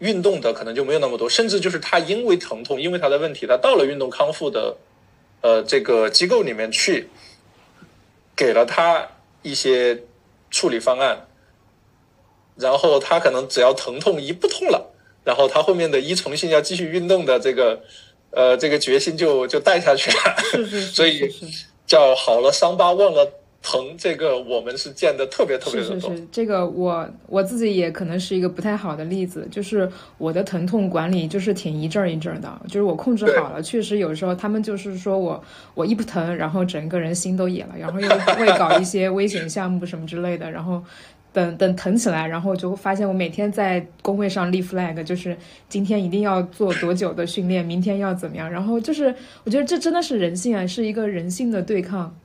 [0.00, 4.76] 运动的可能就没有那么多，甚至就是他因为疼痛，因为他的问题，他到了运动康复的
[5.40, 7.08] 呃这个机构里面去，
[8.36, 9.08] 给了他
[9.40, 10.02] 一些
[10.50, 11.26] 处理方案。
[12.56, 17.80] 然后他可能只要疼痛一不痛了，然后他后面的依从性要继续运动的这个，
[18.30, 20.16] 呃，这个决心就就带下去了。
[20.92, 21.30] 所以
[21.86, 23.30] 叫好了伤疤忘了
[23.62, 26.00] 疼，这个我们是见的特别特别的多。
[26.00, 35.42] 是是是，这个我我自己也可能是一个不太好的例子，就是我的疼痛管理就是挺一阵一阵的，就是我控制好了，确实有时候他们就是说我
[35.74, 40.82] 我一不疼，然后整个人心都野了，然后又会搞一些危险项目什么之类的，然后。
[41.36, 45.36] 等等疼起来，然后就发现我每天在工位上立 flag，就是
[45.68, 48.50] 今天一定要做多久的训练，明天要怎么样。
[48.50, 52.16] 然后就是我觉得这真的是人性啊，是一个人性的对抗。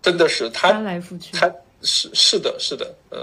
[0.00, 1.46] 真的是他翻来覆去，他
[1.82, 3.18] 是是的，是的，嗯。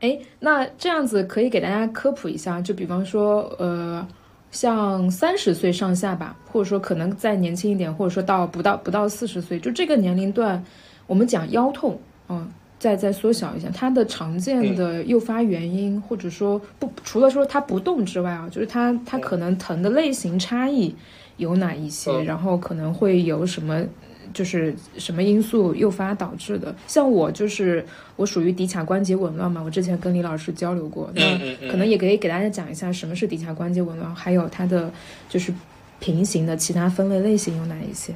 [0.00, 4.04] 哎，那这样子可以给大家科普一下，就比方说，呃，
[4.50, 10.64] 像三十岁上下吧，或者说可能再年轻一点，或者说到不到不到四十岁，就这个年龄段，
[11.06, 12.50] 我们讲腰痛，嗯。
[12.78, 20.94] 再再缩小一下，它的常见的诱发原因，或者说不除了说它不动之外啊，就是它它可能疼的类型差异
[21.36, 23.84] 有哪一些，然后可能会有什么，
[24.32, 26.74] 就是什么因素诱发导致的。
[26.86, 31.22] 像我就是我属于骶髂关节紊乱嘛，我之前跟李老师交流过，那
[31.68, 34.92] 可能也可以给大家讲一下什么是骶髂关节紊乱，还有它的
[35.28, 35.52] 就是
[35.98, 38.14] 平行的其他分类类型有哪一些。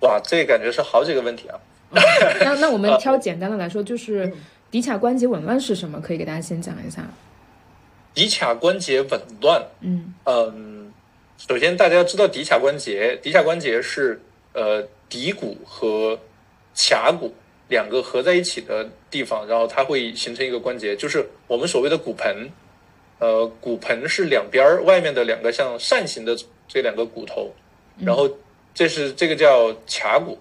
[0.00, 1.58] 哇，这感觉是好几个问题啊。
[2.44, 4.32] 那那我们挑简单的来说，就是
[4.70, 6.00] 骶髂关节紊乱是什么？
[6.00, 7.08] 可以给大家先讲一下。
[8.14, 10.92] 骶髂关节紊乱，嗯嗯，
[11.36, 14.20] 首先大家要知道骶髂关节，骶髂关节是
[14.52, 16.18] 呃骶骨和
[16.74, 17.34] 髂骨
[17.68, 22.48] 两个合在一起的地方，然后它会形成一个关节，就是我们所谓的骨盆。
[23.18, 26.36] 呃，骨盆是两边儿外面的两个像扇形的
[26.68, 27.50] 这两个骨头，
[27.98, 28.28] 然后
[28.74, 30.38] 这是这个叫髂骨，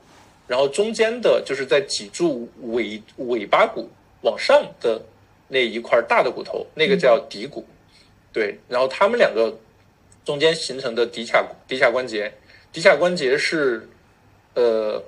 [0.47, 3.89] 然后中间的就是在脊柱尾尾巴骨
[4.21, 5.01] 往上的
[5.47, 7.65] 那一块大的骨头，那个叫骶骨。
[8.31, 9.57] 对，然后它们两个
[10.23, 12.33] 中间形成的骶髂骶髂关节，
[12.73, 13.87] 骶髂关节是
[14.53, 15.01] 呃，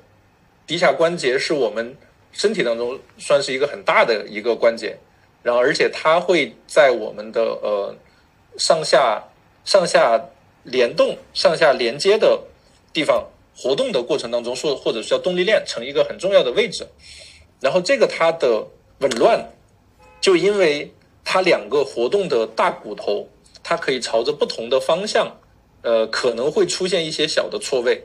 [0.65, 1.95] 骶髂关节是我们
[2.32, 4.97] 身体当中算是一个很大的一个关节。
[5.43, 7.95] 然后，而且它会在我们的呃
[8.58, 9.23] 上下
[9.63, 10.21] 上下
[10.63, 12.41] 联动、上下连接的
[12.91, 16.86] 地方活动的过程当中，说或者叫动力链，成一个很重要的位置。
[17.60, 18.63] 然后这个它的
[19.00, 19.43] 紊乱，
[20.22, 20.89] 就因为
[21.26, 23.28] 它两个活动的大骨头，
[23.63, 25.36] 它可以朝着不同的方向，
[25.82, 28.00] 呃，可能会出现一些小的错位。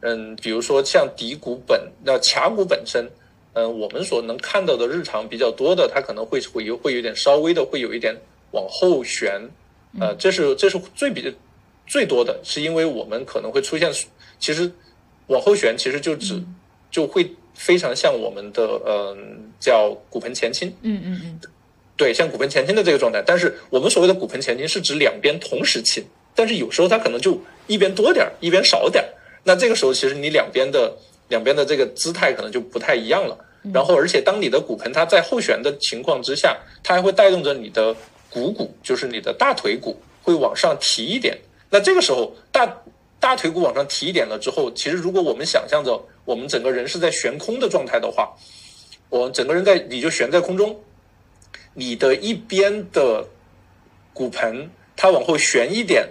[0.00, 3.08] 嗯，比如说像骶骨本，那髂骨本身。
[3.54, 8.14] 嗯，我们所能看到的日常比较多的，它可能会会有会有点稍微的会有一点
[8.52, 9.40] 往后旋，
[9.98, 11.34] 呃，这是这是最比
[11.84, 13.90] 最多的是因为我们可能会出现，
[14.38, 14.70] 其实
[15.28, 16.42] 往后旋其实就指
[16.90, 21.40] 就会非常像我们的嗯叫骨盆前倾，嗯嗯嗯，
[21.96, 29.08] 对，像骨盆前倾的这个状态，但是我们所谓的骨盆前倾是指两边同时倾，但是有时候它可能就一边多点儿，一边少点儿，
[29.44, 30.96] 那这个时候其实你两边的
[31.28, 33.36] 两边的这个姿态可能就不太一样了。
[33.74, 37.94] 然后，而且当你的骨盆它在后旋的情况之下，它还会带动着你的
[38.30, 41.36] 股骨，就是你的大腿骨会往上提一点。
[41.68, 42.64] 那这个时候，大
[43.20, 48.32] 大腿骨往上提一点了之后，其实如果我们想象着我们整个人是在悬空的状态的话，
[49.08, 50.80] 我整个人在你就悬在空中，
[51.74, 53.26] 你的一边的
[54.12, 56.08] 骨盆它往后悬一点，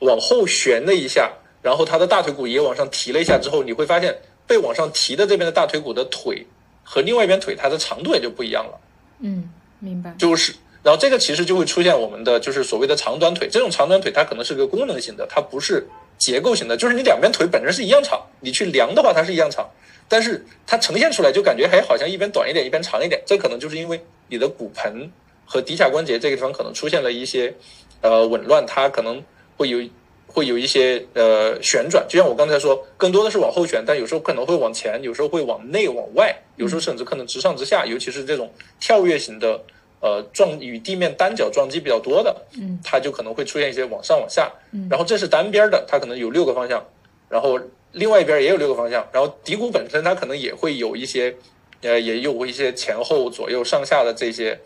[0.00, 4.16] 往后悬了一下，然后它的大腿骨也往上提了一下之后，你会发现
[4.46, 6.46] 被往上提的这边的大腿骨的腿。
[6.88, 8.78] 和另外一边腿它的长度也就不一样了，
[9.18, 10.14] 嗯，明白。
[10.16, 13.48] 就是，然后这个其实就会出现我们的就是所谓的长短腿。
[13.50, 15.84] 这种长短腿它可能是个功能性的，它不是
[16.18, 16.76] 结构型的。
[16.76, 19.68] 就是你两边腿本身是一样长，你去量的话它是一样长，
[20.08, 23.22] 但是它呈现出来就感觉还好像一边短一点，一边长一点。
[23.26, 25.10] 这可能就是因为你的骨盆
[25.44, 27.54] 和骶髂关节这个地方可能出现了一些
[28.00, 29.22] 呃紊乱，它可能
[29.56, 29.88] 会有。
[30.28, 39.58] 会有一些呃旋转，就像我刚才说，更多的是往后旋，但有时候可能会往前，有时候会往内往外，有时候甚至可能直上直下，尤其是这种跳跃型的
[40.06, 46.84] 呃撞与地面单脚撞击比较多的，嗯，它就可能会出现一些往上往下，嗯，然后这是单边的，它可能有六个方向，
[47.28, 47.58] 然后
[47.92, 51.34] 另外一边也有六个方向，然后骶骨本身它可能也会有一些
[51.82, 54.58] 呃也有一些前后左右上下的这些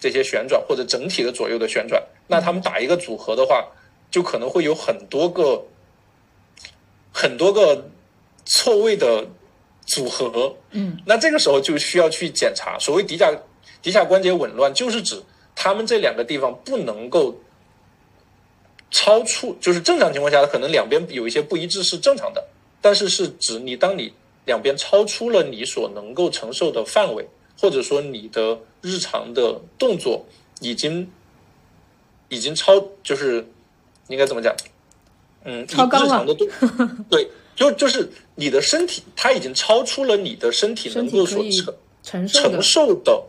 [0.00, 3.64] 这些旋转或者整体的左右的旋转，那他们打一个组合的话。
[4.10, 5.62] 就可能会有很多个、
[7.12, 7.90] 很多个
[8.46, 9.26] 错位的
[9.84, 12.78] 组合，嗯，那这个时候就需要去检查。
[12.78, 13.38] 所谓骶髂
[13.90, 15.22] 骶髂关节紊乱，就是指
[15.54, 17.34] 他们这两个地方不能够
[18.90, 22.44] 超出，就是正常情况下，可能两边有一些不一致是正常的，
[22.80, 24.12] 但是是指你当你
[24.44, 27.26] 两边超出了你所能够承受的范围，
[27.60, 30.24] 或者说你的日常的动作
[30.60, 31.10] 已经
[32.28, 33.46] 已经超，就是。
[34.10, 34.56] 应该怎么讲？
[35.44, 36.24] 嗯，超高了。
[37.10, 41.44] 对，就就是你的身体，它已经超出了你的身体能够所
[42.02, 43.22] 承承受的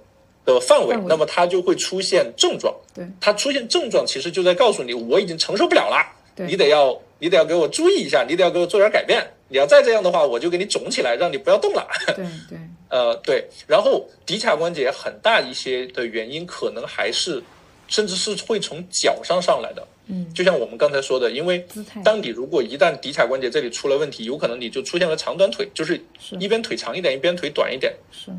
[0.53, 2.73] 的范围，那么它就会出现症状。
[2.93, 5.97] 对，它出现症状，其实就在告诉你，我已经承受不了了。
[6.35, 9.25] 对，你得要，你得要给我注意一下，你得要给我做点改变。
[9.49, 11.87] 你要再这样的话，我就给你肿起来，让你不要动了。
[12.07, 12.57] 对对。
[12.89, 13.47] 呃，对。
[13.67, 17.41] 然后骶髂关节很大一些的原因，可能还是，
[17.87, 19.87] 甚至是会从脚上上来的。
[20.11, 21.63] 嗯，就像我们刚才说的，因为
[22.03, 25.99] 当你如果一旦骶髂关节这里出了问题，有可能你就出现了长短腿，就是
[26.39, 27.93] 一边腿长一点，一边腿短一点。
[28.11, 28.31] 是，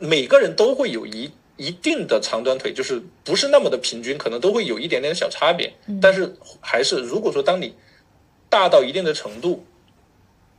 [0.00, 5.72] 每个人都会有一一定的长短腿，就是不是那么的平均，可能都会有一点点小差别。
[6.00, 7.72] 但是还是，如果说当你
[8.48, 9.64] 大到一定的程度，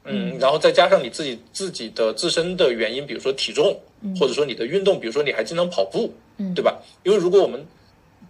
[0.05, 3.77] 嗯，然后再加上你自己自己的自身的原因，比如说体重，
[4.19, 6.81] 或者说你的运动，比如说你还经常跑步，嗯，对吧？
[7.03, 7.65] 因为如果我们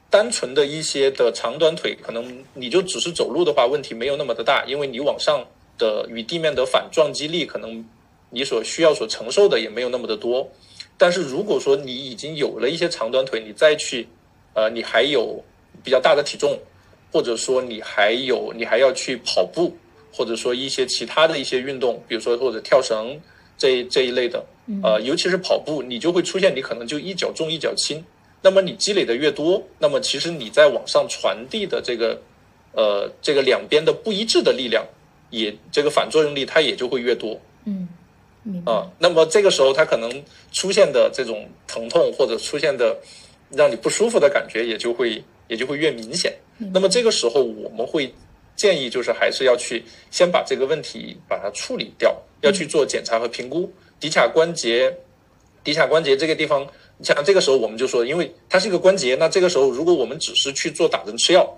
[0.10, 5.46] 单纯的一些的长短腿，可能你就只是走路的话，问题没有那么的大，因为你往上
[5.78, 7.86] 的与地面的反撞击力，可能
[8.30, 10.50] 你所需要所承受的也没有那么的多。
[10.98, 14.08] 但是如果说你已经有了一些长短腿，你再去，
[14.54, 15.44] 呃，你还有
[15.84, 16.58] 比较大的体重，
[17.12, 19.76] 或者说你还有你还要去跑步，
[20.14, 23.20] 或者说一些其他的一些运动，比如说或者跳绳
[23.58, 24.46] 这这一类的，
[24.84, 28.04] 呃，尤其是跑步，你就会出现你可能就一脚重一脚轻。
[28.42, 32.22] 那么你积累的越多，那么其实你在往上传递的这个，
[32.74, 34.86] 呃，这个两边的不一致的力量，
[35.30, 37.40] 也这个反作用力它也就会越多。
[37.66, 37.90] 嗯。
[38.66, 42.96] 啊，那么这个时候它可能出现的这种疼痛或者出现的
[43.50, 46.32] 让你不舒服的感觉也就会也就会越明显。
[46.74, 48.14] 那么这个时候我们会
[48.56, 53.72] 建议就是还是要去先把这个问题把它处理掉，要去做检查和评估。
[54.00, 54.96] 骶髂关节，
[55.64, 56.68] 骶髂关节这个地方，
[56.98, 61.58] 你像这个时候我们就说，因为它是一个关节，那这个时候如果我们只是去做打针吃药，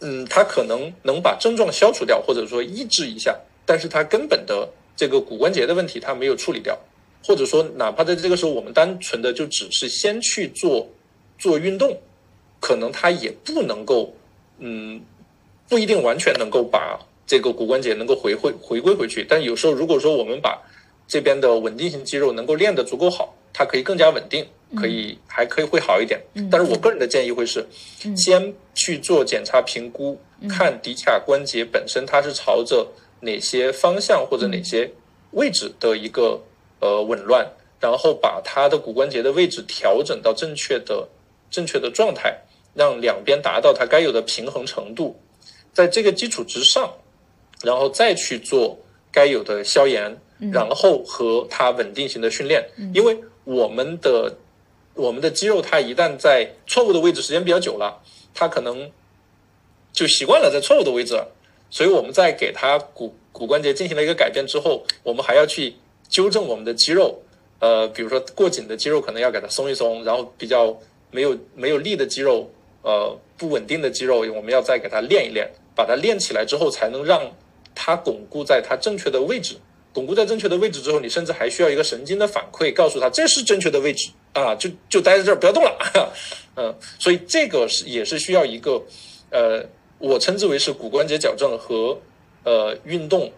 [0.00, 6.78] 嗯，它可能能把症状消除掉，或者说抑制一下，但是它根本的这个骨关节的问题它没有处理掉，
[7.24, 10.88] 或者说哪怕在这个时候我们单纯的就只是先去做
[11.38, 11.98] 做运动，
[12.60, 14.14] 可能它也不能够，
[14.58, 15.00] 嗯，
[15.68, 20.60] 不一定完全能够把这个骨关节能够回回回归回去，但有时候如果说我们把
[21.08, 26.20] 这边的稳定性肌肉能够练得足够好，它可以更加稳定，可以还可以会好一点。
[26.50, 27.66] 但是我个人的建议会是，
[28.16, 30.18] 先去做检查评估，
[30.48, 32.86] 看骶髂关节本身它是朝着
[33.22, 34.92] 哪些方向或者哪些
[35.30, 36.38] 位置的一个
[36.80, 37.50] 呃紊乱，
[37.80, 41.08] 然后把它的骨关节的位置调整到正确的
[41.50, 42.42] 正确的状态，
[42.74, 45.18] 让两边达到它该有的平衡程度，
[45.72, 46.92] 在这个基础之上，
[47.64, 48.78] 然后再去做
[49.10, 50.18] 该有的消炎。
[50.50, 54.36] 然后和它稳定型的训练，因为我们的
[54.92, 58.02] 我们的肌肉它一旦在错误的位置时间比较久了，
[58.34, 58.90] 它可能
[59.92, 61.14] 就习惯了在错误的位置，
[61.72, 65.74] 所以我们在给它骨骨关节进行了一个改变之后，我们还要去
[66.08, 67.18] 纠正我们的肌肉，
[67.60, 70.78] 呃，比如说过紧的肌肉可能要给它松一松，然后比较
[71.10, 72.50] 没有没有力的肌肉，
[72.82, 77.34] 呃，不稳定的肌肉，我们要再给它练一练，把它练起来之后，才能让
[77.74, 79.56] 它巩固在它正确的位置。
[79.94, 86.12] 巩固在正确的位置之后，你甚至还需要一个神经的反馈，告诉他这是正确的位置啊，就就待在这儿，不要动了。
[86.56, 88.82] 嗯，所以这个是也是需要一个，
[89.30, 89.62] 呃，
[90.02, 91.96] 我称之为是骨关节矫正和
[92.42, 93.30] 呃运动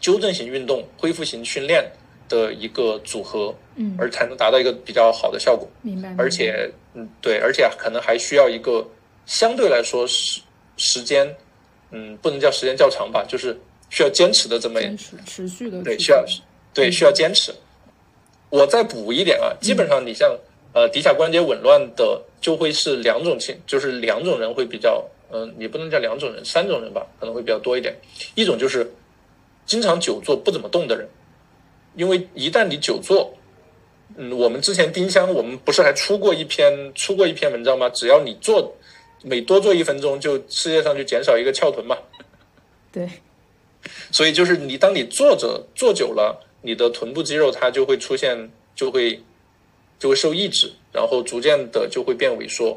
[0.00, 1.88] 纠正型运动恢复型训练
[2.28, 5.68] 的一个组合，嗯，而才能达到一个比较好的效果。
[5.82, 6.12] 明白。
[6.18, 8.84] 而且，嗯，对，而且可能还需要一个
[9.24, 10.42] 相对来说时
[10.76, 11.32] 时间，
[11.92, 13.56] 嗯，不能叫时间较长吧，就是。
[13.88, 16.24] 需要坚持的这么持持续的对需要
[16.74, 17.54] 对需要坚持。
[18.50, 20.36] 我再补一点啊，基本上你像
[20.74, 27.94] 呃骶髂关节紊乱的，就会是两种情，就是两种人会比较嗯，也不能叫两种人，三种人吧，可能会比较多一点。
[28.34, 28.90] 一种就是
[29.64, 31.08] 经常久坐不怎么动的人，
[31.94, 33.34] 因为一旦你久坐，
[34.16, 37.88] 嗯，我们之前丁香我们不是还出过一篇出过一篇文章吗？
[37.90, 38.74] 只要你坐
[39.22, 41.96] 每多坐一分钟，就世界上就减少一个翘臀嘛。
[42.92, 43.08] 对。
[44.10, 49.20] 所以就是你，当你坐着坐久了，你的臀部肌肉它就会出现，就会
[49.98, 52.76] 就会受抑制，然后逐渐的就会变萎缩。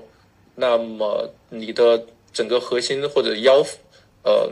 [0.56, 3.78] 那么你的整个核心或者腰腹，
[4.24, 4.52] 呃，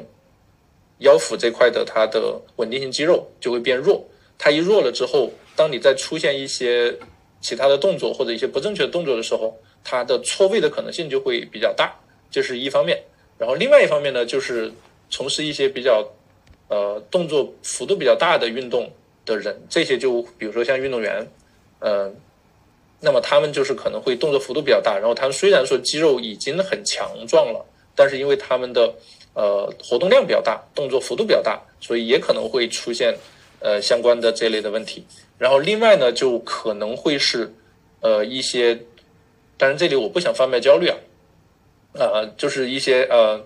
[1.00, 4.06] 腰腹这块的它的稳定性肌肉就会变弱。
[4.38, 6.98] 它一弱了之后，当你再出现一些
[7.42, 11.94] 其他的动作或者一些不正确的动作的时候，它的错位的可能性就会比较大。
[12.30, 13.04] 这是一方面。
[13.38, 14.72] 然后另外一方面呢，就是
[15.10, 16.08] 从事一些比较。
[16.70, 18.92] 呃，动作幅度比较大的运动
[19.24, 21.26] 的人，这些就比如说像运动员，
[21.80, 22.14] 呃，
[23.00, 28.94] 那么他们就是可能会动作幅度比较大，然后他们虽然说肌肉已经很强壮了，但是因为他们的
[29.34, 33.16] 呃活动量比较大，动作幅度比较大，所以也可能会出现
[33.60, 35.06] 呃相关的这类的问题。
[35.38, 37.54] 然后另外呢，就可能会是
[38.02, 38.76] 呃一些，
[39.58, 40.98] 当然这里我不想贩卖焦虑啊，
[41.94, 43.46] 呃，就是一些呃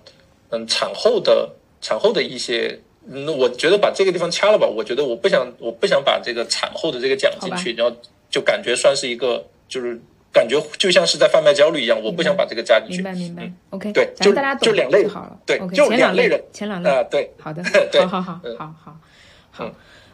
[0.50, 1.50] 嗯产后的
[1.82, 2.80] 产后的一些。
[3.04, 4.68] 那我觉得把这个地方掐了吧。
[4.68, 7.98] 我觉得我不想，我不想把这个产后的这个讲进去，然后
[8.32, 10.00] 就感觉算是一个，就是
[10.34, 12.02] 感觉就像是在贩卖焦虑一样。
[12.02, 12.96] 我不想把这个加进去。
[12.96, 13.52] 明白明白。
[13.70, 15.38] OK，对，就大家就两类好了。
[15.46, 17.62] 对，就两类人，前两类啊，对，好的，
[18.08, 18.98] 好好好好好
[19.52, 19.72] 好，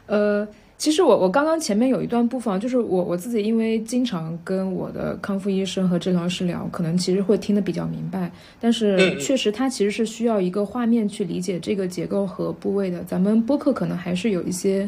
[0.07, 0.45] 呃。
[0.79, 13.03] 其实我我刚刚前面有一段部分，就是我我自己因为经常跟我的康复医生和治疗师聊，可能其实会听得比较明白，但是确实它其实是需要一个画面去理解这个结构和部位的。
[13.05, 14.87] 咱们播客可能还是有一些，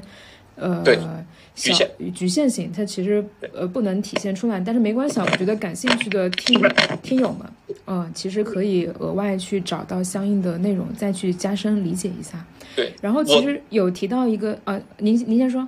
[0.59, 4.59] 呃，局限局限性，它其实呃不能体现出来。
[4.59, 6.61] 但是没关系，我觉得感兴趣的听
[7.01, 7.49] 听友们，
[7.87, 12.45] 嗯，其实可以额外去找到相应的内容，再去加深理解一下。
[12.75, 15.67] 对，然后其实有提到一个呃，您您先说。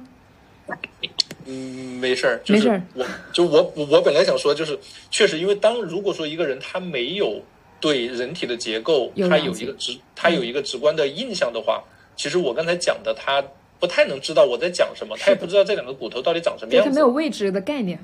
[1.45, 2.81] 嗯，没事儿，没事儿。
[2.93, 4.77] 我就我我本来想说，就是
[5.09, 7.41] 确实，因为当如果说一个人他没有
[7.81, 11.83] 对人体的结构，他有一个直，他有一个直观的印象的话，
[12.15, 13.43] 其实我刚才讲的，他
[13.81, 17.99] 不太能知道我在讲什么，他也不知道这两个骨头到底长什么样子，他没有位置的概念。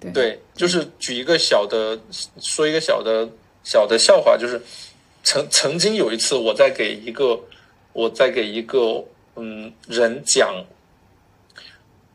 [0.00, 1.96] 对对，就是举一个小的，
[2.40, 3.28] 说一个小的
[3.62, 4.60] 小的笑话，就是
[5.22, 7.38] 曾曾经有一次，我在给一个
[7.92, 9.04] 我在给一个。
[9.40, 10.52] 嗯人讲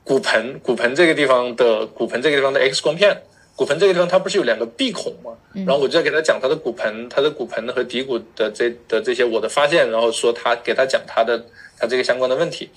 [0.04, 3.18] 骨盆骨盆这个地方的骨盆这个地方的 X 光片，
[3.56, 5.32] 骨盆这个地方它不是有两个闭孔吗？
[5.54, 11.42] 然后我就在给他讲他的骨盆，他的骨盆和骶骨的这的这些我的发现，然后说他给他讲他的
[11.78, 12.70] 他这个相关的问题，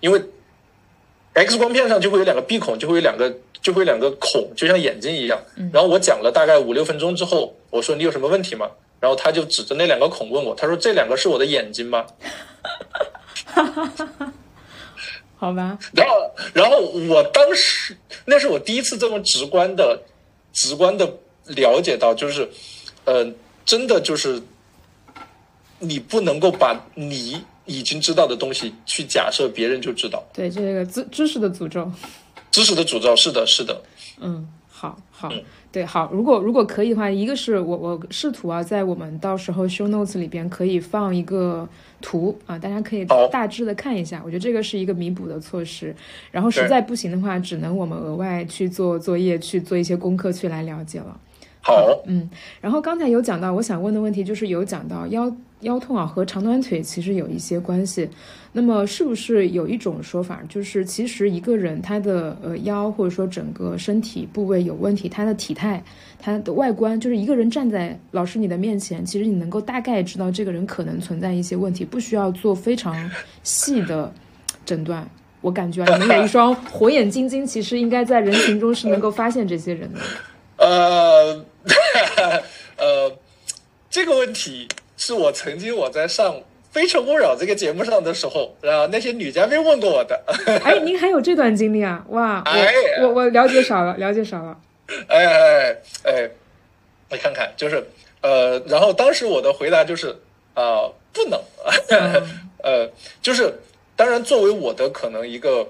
[0.00, 0.22] 因为
[1.34, 5.40] X 光片上就会有两个闭孔，就会有两个就会有两个孔，就像眼睛一样。
[5.72, 8.70] 然后我讲了大概五六分钟之后，我说你有什么问题吗？
[9.00, 12.04] 然后他就指着那两个孔问我，他说这两个是我的眼睛吗？
[15.36, 15.78] 好吧。
[15.92, 20.02] 然后，然后我当时那是我第一次这么直观的、
[20.52, 21.08] 直观的
[21.46, 22.48] 了解到，就是，
[23.04, 23.24] 呃，
[23.64, 24.42] 真的就是
[25.78, 30.24] 你不能够把你已经知道的东西去假设别人就知道。
[30.32, 31.88] 对，这个知知识的诅咒。
[32.50, 33.80] 知识的诅咒，是的，是的。
[34.20, 35.30] 嗯，好好。
[35.70, 41.68] 对，好，如果如果可以的话，一个是我我试图啊，在我们到时候 show notes 里边可以放一个
[42.00, 44.22] 图啊，大家可以大致的看一下。
[44.24, 45.94] 我觉得这个是一个弥补的措施。
[46.30, 51.20] 然后实在不行的话，只能我们额外去做作业，去做一些功课去来了解了。
[51.68, 52.26] 好，嗯，
[52.62, 58.08] 然后刚才有讲到，我想问的问题就是有讲到腰腰痛啊和长短腿其实有一些关系。
[58.52, 65.84] 那么是不是有一种说法，就是其实一个人他的呃腰或者说整个身体部位有问题，他的体态、
[66.18, 72.96] 他的外观，就是一个人站在老师你的面前，其实你能够大概知道这个人可能存在一些问题，不需要做非常
[73.42, 74.10] 细的
[74.64, 75.06] 诊断。
[75.42, 80.00] 我感觉啊，你们有一双火眼金睛，其实应该在人群中是能够发现这些人的。
[80.56, 81.44] 呃，
[82.76, 83.16] 呃，
[83.90, 86.34] 这个问题是我曾经我在上
[86.70, 90.22] 《非诚勿扰》这个节目上的时候，然后，那些女嘉宾问过我的。
[90.64, 92.04] 哎，您还有这段经历啊？
[92.10, 92.44] 哇，
[93.00, 94.56] 我我我了解少了，了解少了。
[95.08, 96.30] 哎哎哎，
[97.10, 97.84] 你看看，就是
[98.22, 100.16] 呃，然后当时我的回答就是
[100.54, 101.40] 啊，不能，
[102.62, 102.88] 呃，
[103.20, 103.52] 就是
[103.96, 105.66] 当然，作为我的可能一个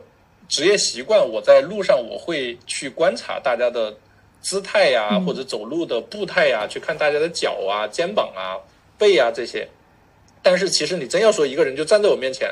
[0.48, 3.94] 职业习惯，我在路上我会去观察大家的。
[4.40, 8.56] 姿态呀，或者走路的步态呀，去看大家的脚啊、肩膀啊、
[8.96, 9.68] 背啊这些。
[10.42, 12.48] 但是其实你真要说一个人就站在我面前，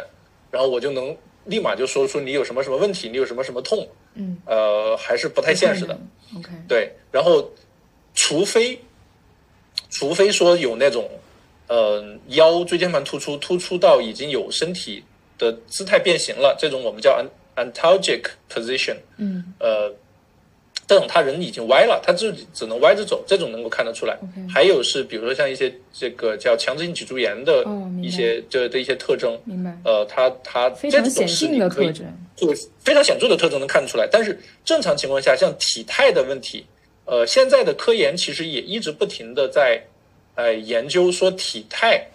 [0.51, 5.97] 然后我就能立马就说出你有什么什么问题，你有什么什么痛，嗯，呃，还是不太现实的。
[6.37, 6.93] OK，对。
[7.13, 7.49] 然后，
[8.15, 8.79] 除非，
[9.89, 11.09] 除非说有那种，
[11.69, 15.05] 呃，腰椎间盘突出，突出到已经有身体
[15.39, 17.25] 的姿态变形了，这种我们叫
[17.55, 19.95] antalgic position，嗯，呃。
[20.87, 24.17] 这种他人已经歪了，他自己只能歪着走，这种能够看得出来。
[24.49, 27.65] 还有是，比如说像一些这个叫强直性脊柱炎的
[28.01, 29.37] 一些这的一些特征。
[29.45, 29.77] 明白。
[29.85, 32.07] 呃，他他这种显性的特征，
[32.41, 34.09] 会非常显著的特征能看得出来。
[34.11, 36.65] 但是正常情况下，像体态的问题，
[37.05, 39.83] 呃，现在的科研其实也一直不停的在，
[40.37, 42.07] 呃，研究说体态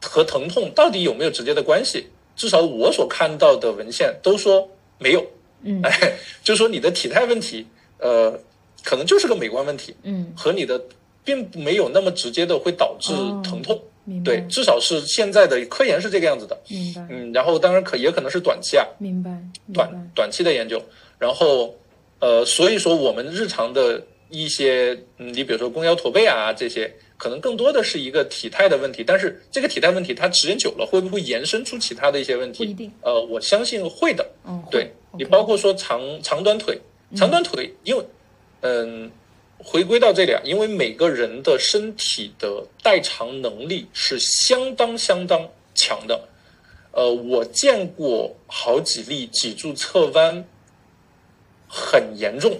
[0.00, 2.06] 和疼痛到底有没有直接的关系。
[2.36, 5.26] 至少我所看到的文献都说没有。
[5.62, 7.66] 嗯，哎，就是说你的体态问题，
[7.98, 8.38] 呃，
[8.84, 10.80] 可能就是个美观问题，嗯，和你的
[11.24, 13.80] 并没有那么直接的会导致疼痛，
[14.24, 19.30] 对，至少是现在的科研是这个样子的，明白，嗯，然后当然可也可能是短期啊，明白，
[19.72, 20.10] 短。
[20.14, 20.82] 短期的研究，
[21.18, 21.74] 然后
[22.20, 26.94] 呃，所以说我们日常的一些，嗯，你比如说弓腰驼背啊这些。
[27.16, 32.64] 可能更多的是一个体态的问题，但是这个体态问题它时间久了会不会延伸出其他的一些问题？
[32.64, 32.92] 不一定。
[33.02, 34.28] 呃，我相信会的。
[34.44, 36.78] 嗯，对你包括说长长短腿，
[37.16, 38.04] 长短腿，因为
[38.60, 39.10] 嗯，
[39.58, 46.28] 回归到这里啊，因为每个人的身体的代偿能力是相当相当强的。
[46.92, 50.44] 呃，我见过好几例脊柱侧弯
[51.68, 52.58] 很严重。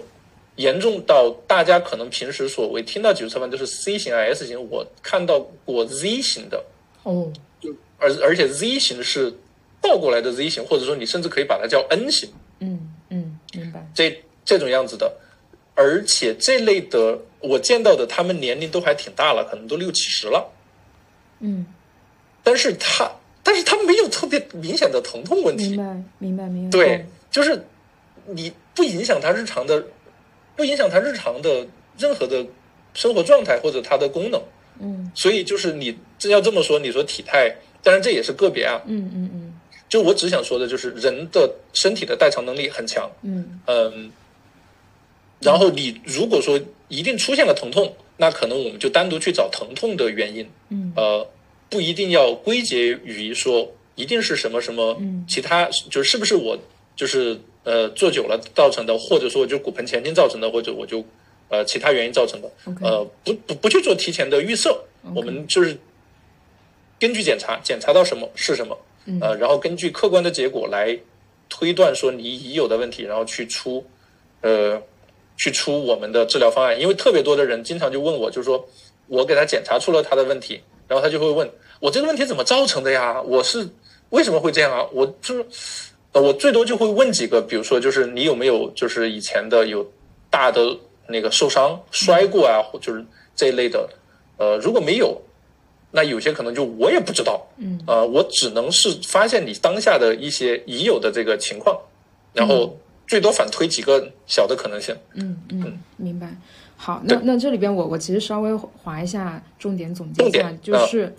[0.57, 6.63] 严重到大家可能平时所谓听到脊柱侧弯都是 C 型啊 S 型，我看到过 Z 型的
[7.03, 7.31] 哦，
[7.61, 9.31] 就而而且 Z 型是
[9.79, 12.29] 倒过来的 Z 型，或者说你甚至可以把它叫 N 型。
[12.59, 13.87] 嗯嗯，明白。
[13.93, 15.15] 这这种样子的，
[15.75, 20.51] 而且这类的我见到的，他们年龄都还挺大了，可能都六七十了。
[21.39, 21.67] 嗯，
[22.43, 23.11] 但是他
[23.43, 25.69] 但是他没有特别明显的疼痛问题。
[25.69, 26.71] 明白明白明白。
[26.71, 27.63] 对，就是
[28.25, 29.85] 你不影响他日常的。
[30.57, 31.65] 不影响他日常的
[31.97, 32.45] 任何的
[32.95, 34.41] 生活状态或者他的功能，
[34.81, 39.53] 嗯，所以就是你真要这么说，你说体态，当然这也是个别啊，嗯嗯嗯，
[39.87, 43.61] 就我只想说的就是人的身体的代偿能力很强，嗯。
[43.67, 44.11] 嗯，
[45.39, 51.29] 然后你如果说一定出现了疼痛，那可能我们就单独去找疼痛的原因，嗯，呃，
[51.69, 56.57] 不一定要归结于说一定是什么什么，嗯，其他就是不是我
[56.95, 57.39] 就是。
[57.67, 61.03] 呃，坐久了造成的，或者说就骨盆前倾造成的，或者我就
[61.49, 62.49] 呃其他原因造成的，
[62.81, 65.77] 呃不不不去做提前的预设，我们就是
[66.97, 68.77] 根据检查，检查到什么是什么，
[69.19, 70.97] 呃，然后根据客观的结果来
[71.49, 73.85] 推断说你已有的问题，然后去出
[74.39, 74.81] 呃
[75.35, 76.79] 去出我们的治疗方案。
[76.79, 78.65] 因为特别多的人经常就问我，就是说
[79.07, 81.51] 我给他检查出了他的问题，然后他就会问
[81.81, 83.21] 我这个问题怎么造成的呀？
[83.21, 83.67] 我是
[84.11, 84.87] 为什么会这样啊？
[84.93, 85.45] 我就是
[86.17, 89.87] 呃，我最多就会问几个，比如说就是你有没有就是以前的有
[90.31, 90.75] 大的
[91.07, 93.05] 那个受伤摔过啊，或就是
[93.35, 93.87] 这一类的。
[94.37, 95.21] 呃，如果没有，
[95.91, 101.79] 那有些可能就我也不知道，嗯，呃，我只能是发现你当下的一些已有的这个情况，
[102.33, 102.75] 然后
[103.07, 104.95] 最多反推几个小的可能性。
[105.13, 106.35] 嗯嗯，明白。
[106.75, 111.11] 好，那那这里边我我其实稍微划一下重点总结一下，就是呃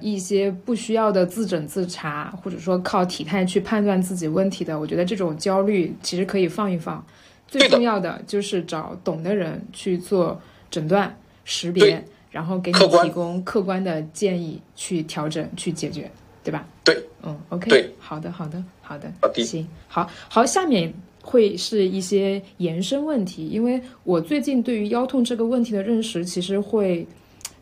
[0.00, 7.04] 一些不需要的自诊自查，或者说靠体态去判断自己问题的，我觉得这种焦虑其实可以放一放。
[7.46, 10.40] 最重要的就是找懂的人去做
[10.70, 12.04] 诊断识别。
[12.30, 16.08] 然后给你提供客观的建议去调整去解决，
[16.44, 16.68] 对吧？
[16.84, 20.92] 对，嗯，OK，对，好的，好的，好的，好的，行，好，好，下面
[21.22, 27.06] 会是一些延伸问题，因为我最近对于腰痛这个问题的认识，其实会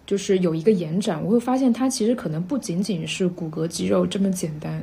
[0.06, 4.82] 就是有一个延展，我会发现它其实可能不仅仅是骨骼肌肉这么简单。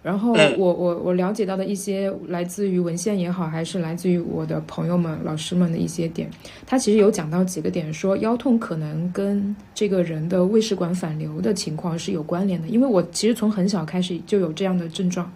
[0.00, 6.30] 然后我我我了解到的一些来自于文献也好，还是来自于我的朋友们、老师们的一些点，
[6.64, 12.68] 他其实有讲到几个点，说腰痛可能跟这个人的胃食管反流的情况是有关联的。
[12.68, 15.30] 因为我其实从很小开始就有这样的症状，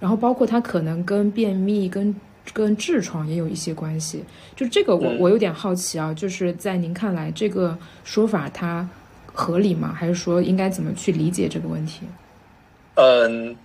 [0.00, 2.12] 然后包括它可能跟便秘、跟
[2.52, 4.24] 跟痔疮也有一些关系。
[4.56, 8.88] 就这个我我有点好奇啊，就是在您看来这个说法它
[9.26, 9.94] 合理吗？
[9.96, 12.02] 还是说应该怎么去理解这个问题？
[12.94, 13.56] 嗯。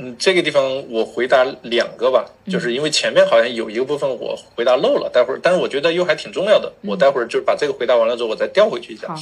[0.00, 9.12] 嗯，这个地方我回答两个吧，就是因为前面好像有一个部分我回答漏了，待会儿，但是我觉得又还挺重要的，我待会儿就把这个回答完了之后，我再调回去一下。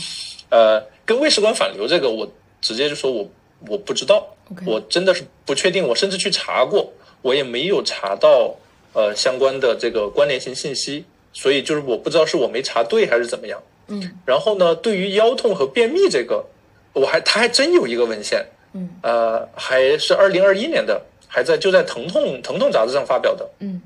[0.50, 3.26] 呃，跟胃食管反流这个，我直接就说我
[3.68, 6.92] 我不知道，我真的是不确定，我甚至去查过，
[7.26, 8.54] 我也没有查到
[8.92, 13.60] 呃相关的这个关联性信息，所以就是我不知道是我没查对还是怎么样。
[13.88, 16.44] 嗯，然后呢，对于腰痛和便秘这个，
[16.92, 18.46] 我还他还真有一个文献。
[18.74, 23.48] 嗯，呃，还是二零二一年的，还在就在《疼痛疼痛》杂志上发表的。
[23.60, 23.80] 嗯，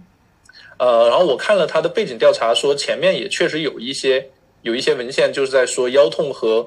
[0.79, 4.27] 呃，然后我看了他的背景调查，说前面也确实有一些
[4.63, 6.67] 有一些文献就是在说腰痛和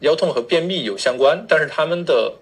[0.00, 2.34] 腰痛和便秘有相关，但是他们的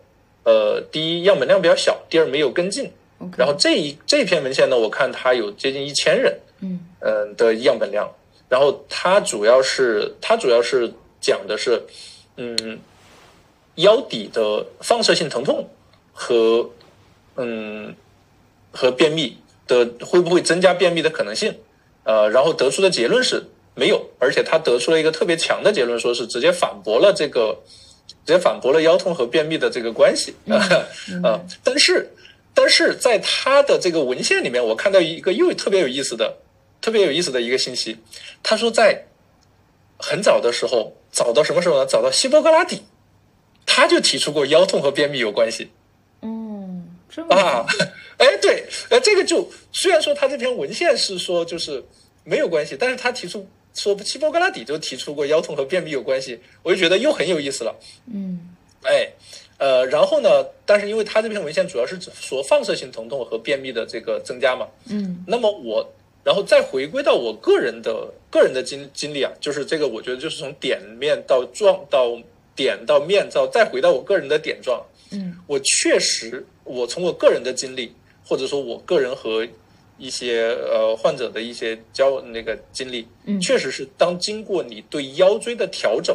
[0.45, 2.91] 呃，第一样本量比较小，第二没有跟进。
[3.37, 8.11] 然后这一这篇文献呢，我看它有接近一千人，嗯嗯的样本量，
[8.49, 11.83] 然后它主要是它主要是讲的是，
[12.37, 12.79] 嗯。
[13.77, 15.67] 腰底的放射性疼痛
[16.13, 16.69] 和
[17.37, 17.95] 嗯
[18.73, 21.55] 和便秘的会不会增加便秘的可能性？
[22.05, 23.43] 呃，然后得出的结论是
[23.75, 27.57] 没有，而且他得出了一个特别强的结论，说是直接反驳了这个，
[28.27, 30.35] 直接反驳了腰痛和便秘的这个关系
[31.23, 31.41] 啊。
[31.65, 32.11] 但是，
[32.55, 36.39] 但是在他的这个文献里面，我看到一个又特别有意思的、
[36.81, 37.99] 特别有意思的一个信息，
[38.43, 39.07] 他说在
[39.99, 41.87] 很早的时候，早到什么时候呢？
[41.87, 42.83] 早到希波克拉底。
[43.67, 45.71] 他就提出过腰痛和便秘有关系，
[46.23, 46.97] 嗯，
[47.29, 47.65] 啊，
[48.19, 51.85] 哎，对，呃，这个就虽然说他这篇文献是说就是
[52.25, 57.79] 没有关系，但是他提出说希波克拉底就提出过腰痛和便秘有关系，我就觉得又很有意思了，
[58.13, 58.41] 嗯，
[58.83, 59.09] 哎，
[59.61, 65.89] 呃，然后呢，但是因为他这篇文献主要是说放射性疼痛和便秘的这个增加嘛，嗯，那么我
[66.25, 72.19] 然后再回归到我个人的个人的经经历啊，就是这个我觉得就是从点面到状到。
[72.57, 77.91] 点到面到，再回到我个人的点状，嗯，我确实，我从我个人的经历，
[78.27, 79.47] 或者说我个人和
[79.97, 86.15] 一些呃患者的一些交那个经历，嗯，确实是当经过你对腰椎的调整，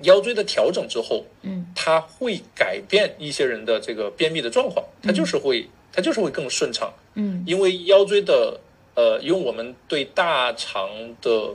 [0.00, 8.58] 腰椎的调整之后，嗯，它会改变一些人的这个便秘的状况，它就是会，它就是会更顺畅，嗯，因为腰椎的
[8.94, 10.88] 呃，因为我们对大肠
[11.20, 11.50] 的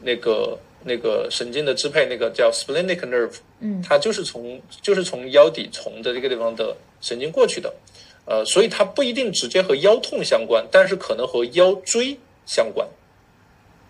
[0.00, 0.58] 那个。
[0.82, 7.70] 那个神经的支配，那个叫 splenic nerve，嗯，它就是从就是从腰底从的这个地方的神经过去的，
[8.24, 12.16] 呃，所以它不一定直接和腰痛相关，但是可能和腰椎
[12.46, 12.88] 相关。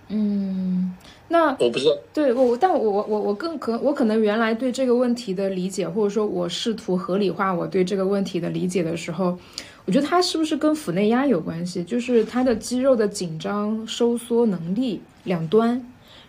[0.08, 0.92] 嗯，
[1.32, 9.38] 那我不知道，对我，但我我我我更可我可能原来对这个问题的理解，或者说我试图合理化我对这个问题的理解的时候，
[9.84, 11.84] 我觉得它是不是跟腹内压有关系？
[11.84, 15.80] 就是它的肌肉的紧张收缩能力两端。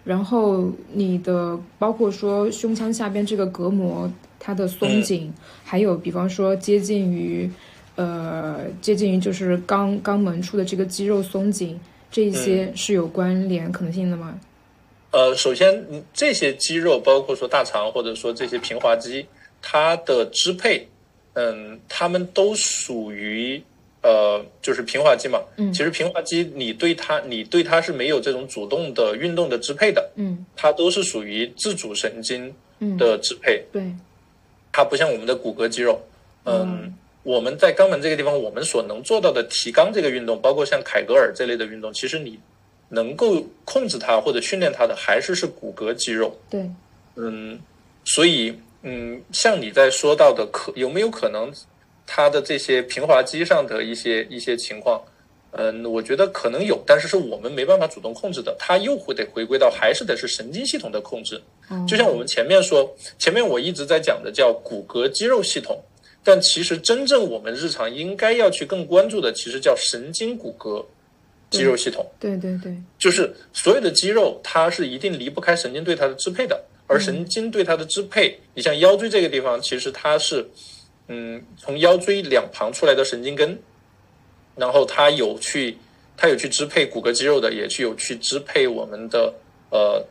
[0.04, 5.34] 然后你的包括说胸腔下边这个隔膜它的松紧，
[5.64, 7.50] 还有比方说接近于，
[7.96, 11.80] 呃，接近于就是肛肛门处的这个肌肉松紧，
[12.12, 14.40] 这一些是有关联可能性的吗？
[15.12, 19.26] 呃，首先这些肌肉包括说大肠或者说这些平滑肌，
[19.62, 20.88] 它的支配
[21.34, 23.62] 嗯，它们都属于
[24.02, 25.40] 呃，就是平滑肌嘛。
[25.58, 30.10] 嗯，其实平滑肌你对它，你对它是没有这种主动的运动的支配的。
[30.16, 32.54] 嗯，它都是属于自主神经
[32.98, 33.64] 的支配。
[33.72, 33.84] 对，
[34.72, 36.02] 它不像我们的骨骼肌肉。
[36.46, 36.94] 嗯，
[37.24, 42.40] 我们在肛门这个地方，我们所能做到的提肛这个运动，包括像凯格尔这类的运动，其实你
[42.92, 46.38] 能够控制它或者训练它的，还是是骨骼肌肉。
[46.50, 46.70] 对，
[47.16, 47.60] 嗯，
[48.06, 48.54] 所以。
[48.84, 51.54] 嗯，像你在说到的，可有没有可能，
[52.08, 55.00] 它的这些平滑肌上的一些一些情况，
[55.52, 61.40] 嗯，我觉得可能有，但是是我们没办法主动控制的，它又会得回归到还是得是神经系统的控制。
[61.88, 65.80] 就像我们前面说，前面我一直在讲的叫骨骼肌肉系统，
[66.24, 70.84] 但其实真正我们日常应该要去更关注的，其实叫神经骨骼
[71.52, 72.04] 肌肉系统。
[72.20, 76.60] 对对对，就是所有的肌肉，它是一定离不开神经对它的支配的。
[76.88, 80.46] 而神经对它的支配，你像腰椎这个地方，其实它是，
[81.08, 83.58] 嗯，从腰椎两旁出来的神经根，
[84.58, 85.78] 然后它有去，
[86.18, 89.34] 它有去支配骨骼肌肉的，也去有去支配我们的
[89.70, 90.06] 呃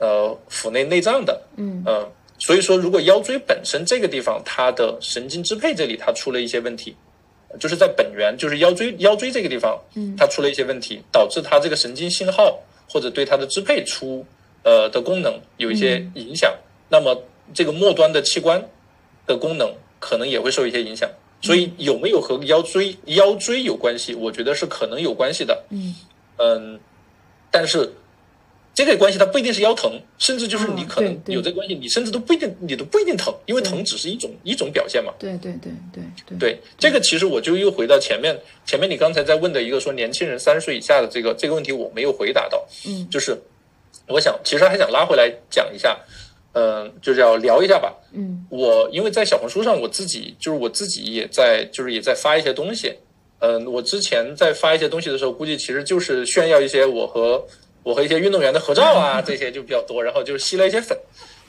[0.00, 6.96] 呃腹内内脏的，嗯呃，所以说如果腰椎本身这个地方它的神经支配这里它出了一些问题，
[7.58, 14.24] 就是在本源就是腰椎腰椎这个地方，嗯，它出了一些问题，导致它这个神经信号或者对它的支配出。
[14.68, 16.52] 呃的功能有一些影响，
[16.88, 17.22] 那么
[17.54, 18.60] 这个末端的器官
[19.24, 21.08] 的功能可能也会受一些影响。
[21.40, 24.12] 所以有没有和腰椎腰椎有关系？
[24.12, 25.64] 我觉得是可能有关系的。
[25.70, 25.94] 嗯
[26.38, 26.80] 嗯，
[27.48, 27.92] 但是
[28.76, 35.12] 这个关系它不一定是腰疼，甚至就是你可能有这个关系，你甚至都不一定你都不一定疼，因为疼只是一种一种表现嘛。
[35.18, 36.38] 对对对对对。
[36.38, 42.64] 对这个其实我就又回到前面前面你刚才在问的一个说年轻人三十岁以下的这个这个问题我没有回答到。
[42.86, 43.36] 嗯，就是。
[44.08, 45.98] 我想，其实还想拉回来讲一下，
[46.52, 47.92] 嗯，就是要聊一下吧。
[48.12, 52.94] 嗯，我因为在小红书上，我自己就是我自己也在，就是也在发一些东西。
[53.40, 57.44] 嗯，我之前在发一些东西的时候，估计其实就是炫耀一些我和
[57.86, 60.98] 我和一些运动员的合照啊， 这些就比较多，然后就吸了一些粉。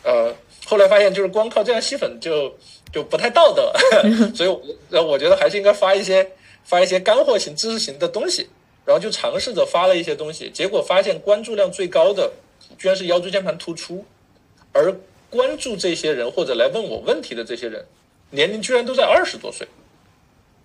[0.03, 0.31] 呃，
[0.67, 2.55] 后来发现就是光靠这样吸粉就
[2.93, 3.73] 就不太道德，
[4.37, 6.29] 所以我我觉得还是应该发一些
[6.63, 8.47] 发一些干货型、知识型的东西。
[8.85, 12.31] 然后就尝试着发了一些东西，结果发现关注量最高的。
[12.77, 14.05] 居然是腰椎间盘突出，
[14.71, 14.95] 而
[15.29, 17.83] 关注这些人或者来问我问题的这些人，
[18.29, 19.67] 年龄居然都在二十多岁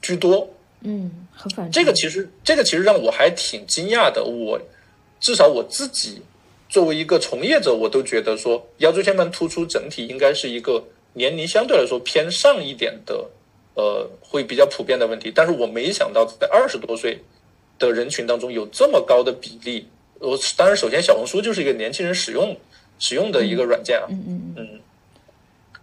[0.00, 0.48] 居多。
[0.82, 4.22] 嗯，很反这个其实这个其实让我还挺惊讶的。
[4.22, 4.60] 我
[5.22, 6.20] 至少我自己
[6.68, 10.82] 作为一个从业者，我都觉得说腰椎间盘突出整体应该是一个
[11.14, 13.24] 年龄相对来说偏上一点的，
[13.74, 15.32] 呃，会比较普遍的问题。
[15.34, 17.18] 但是我没想到在二十多岁
[17.78, 19.86] 的人群当中有这么高的比例。
[20.18, 22.56] 我当然，首先小红书就是一个年轻人使用
[22.98, 24.80] 使用的一个软件啊，嗯嗯嗯，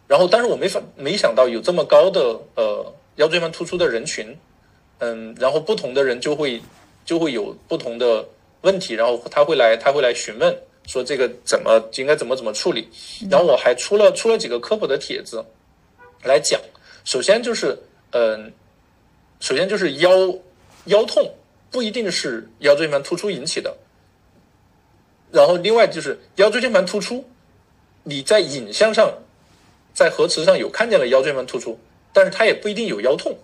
[0.08, 4.38] 然后，但是我没法没想到有这么高的呃腰椎间盘突出的人群，
[5.00, 6.62] 嗯，然后不同的人就会
[7.04, 8.26] 就会有不同的
[8.62, 10.58] 问题，然后他会来他会来询问
[10.88, 12.88] 说这个怎么应该怎么怎么处理，
[13.30, 15.44] 然后我还出了出了几个科普的帖子
[16.24, 16.60] 来讲，
[17.06, 17.78] 首先就是
[18.12, 18.52] 嗯，
[19.40, 20.12] 首先就是腰
[20.86, 21.34] 腰痛
[21.72, 23.76] 不一定是腰椎间盘突出引起的。
[25.32, 27.24] 然后，另外就是腰椎间盘突出，
[28.02, 29.14] 你在影像上，
[29.94, 31.80] 在核磁上有看见了腰椎间盘突出，
[32.12, 33.38] 但是它也不一定有腰痛。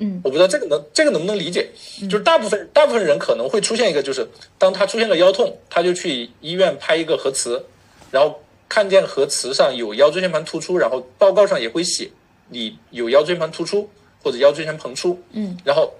[0.00, 1.68] 嗯，我不知道这个能这个能不能理解？
[2.10, 4.26] 就是大部分大部分人可能会出现一个，就是
[4.58, 7.64] 当他出现了腰痛，他就去医院拍一个核磁，
[8.10, 12.10] 然后看见核磁上有腰椎间盘突出，然后报告上也会写
[12.48, 13.88] 你有腰椎间盘突出
[14.22, 15.16] 或者腰椎间盘膨出。
[15.32, 15.92] 嗯，然后。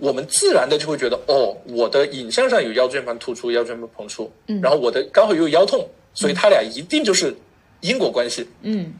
[0.00, 5.84] 我们自然的就会觉得，哦，我的影像上有腰椎间盘突出、腰椎间盘膨出，嗯，然后我的刚好又有腰痛，
[6.14, 7.36] 所以他俩一定就是
[7.80, 8.94] 因果关系，嗯，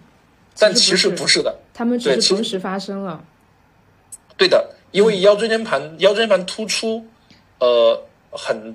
[0.58, 3.24] 但其实不是的，他们只是同时发生了，
[4.38, 7.04] 对的，因为腰椎间盘腰椎间盘突出，
[7.58, 8.74] 呃，很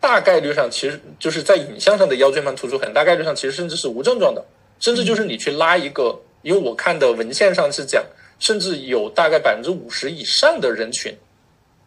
[0.00, 4.44] 大概率上其实就是在影像上的腰椎间盘突出，很大概率上其实甚至是无症状的，
[4.80, 8.04] 甚至就是你去拉一个，因为我看的文献上是讲，
[8.38, 11.16] 甚至有大概百分之五十以上的人群。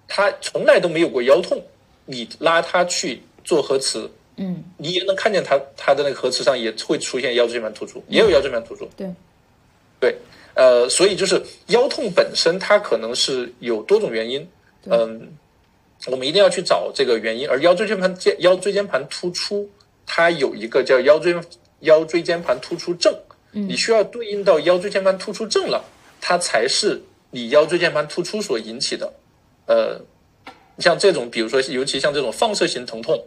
[0.07, 1.61] 他从来都没有过腰痛，
[2.05, 8.89] 你拉他去做核磁，嗯，你也能看见他他的那个核磁上也会出现腰椎间盘突出，也有腰椎间盘突出。
[8.95, 9.11] 对，
[9.99, 10.15] 对，
[10.57, 14.49] 呃，所以就是腰痛本身它可能是有多种原因，
[14.85, 15.29] 嗯，
[16.07, 17.47] 我们一定要去找这个原因。
[17.47, 19.69] 而腰椎间盘腰椎间盘突出，
[20.07, 21.35] 它有一个叫腰椎
[21.81, 23.13] 腰椎间盘突出症，
[23.51, 25.85] 你需要对应到腰椎间盘突出症了，
[26.19, 26.99] 它才是
[27.29, 29.13] 你腰椎间盘突出所引起的。
[29.67, 30.01] 呃，
[30.79, 33.23] 像这种，比如说，尤其像这种放射型疼痛，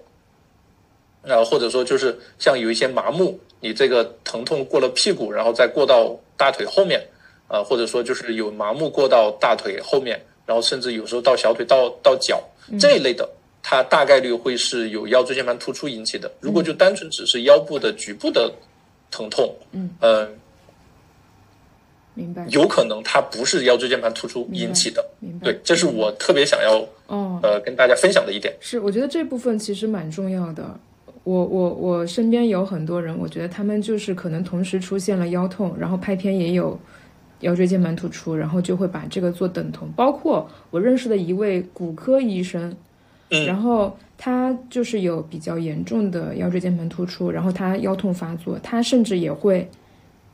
[1.23, 7.07] 啊，或者说就是像有一些麻木，你这个疼痛过了屁股，然后再过到大腿后面，
[7.51, 12.41] 呃，或者说就是有麻木过到大腿后面，然后甚至有时候到小腿到到脚
[12.79, 13.29] 这一类的，
[13.63, 16.31] 它大概率会是有腰椎间盘突出引起的。
[16.41, 18.53] 如果就单纯只是腰部的局部的
[19.11, 20.29] 疼痛，嗯呃，
[22.15, 22.47] 明白。
[22.51, 25.05] 有可能它不是腰椎间盘突出引起的。
[25.19, 25.47] 明白。
[25.47, 26.79] 对，这是我特别想要
[27.09, 28.55] 哦，呃跟大家分享的一点。
[28.61, 30.79] 是，我觉得这部分其实蛮重要的。
[31.25, 36.79] 我我我身边有很多人，我觉得他们就是可能同时出现了腰痛，然后拍片也有
[37.41, 39.91] 腰椎间盘突出，然后就会把这个做等同。
[39.93, 42.75] 包括我认识的一位骨科医生，
[43.31, 49.67] 嗯然后他就是有比较严重的腰椎间盘突出，然后他腰痛发作，他甚至也会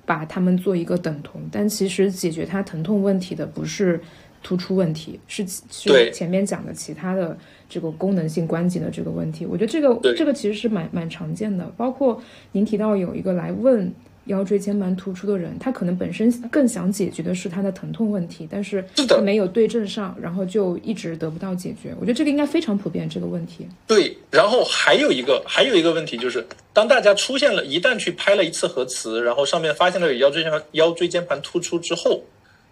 [0.04, 4.00] 把他们做一个等同，但其实解决他疼痛问题的不是
[4.42, 7.36] 突出问题，是是前面讲的其他的
[7.68, 9.46] 这个功能性关节的这个问题。
[9.46, 12.20] 我觉得这个这个其实是蛮蛮常见的，包括
[12.52, 13.92] 您提到有一个来问。
[14.26, 21.94] 腰椎间盘突出的人，他可能本身更想解决的是他的疼痛问题，但是他没有对症上，然后就一直得不到解决。
[21.98, 23.66] 我觉得这个应该非常普遍这个问题。
[23.86, 32.22] 对，然后还有一个还有一个问题就是，当大家出现了，一旦去拍了一次核磁，然后上面发现了有腰椎间盘腰椎间盘突出之后，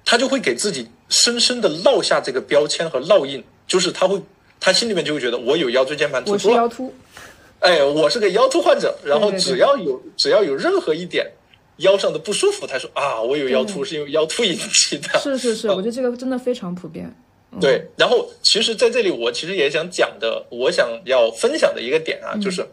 [0.05, 4.21] 他就会给自己深深的烙下这个标签和烙印，就是他会
[4.59, 6.93] 他心里面就会觉得我有腰椎间盘突出了，是腰突，
[7.61, 11.31] 哎，我是个腰突患者，然后只要有只要有任何一点
[11.79, 17.13] 腰上的不舒服，他说啊，我有腰突是因为腰突引起的，是是是，我觉得这个真的非常普遍。
[17.53, 17.61] 嗯。
[17.61, 22.67] 对，然后其实在这里，我其实也想讲的，我想要分享的一个点啊，就是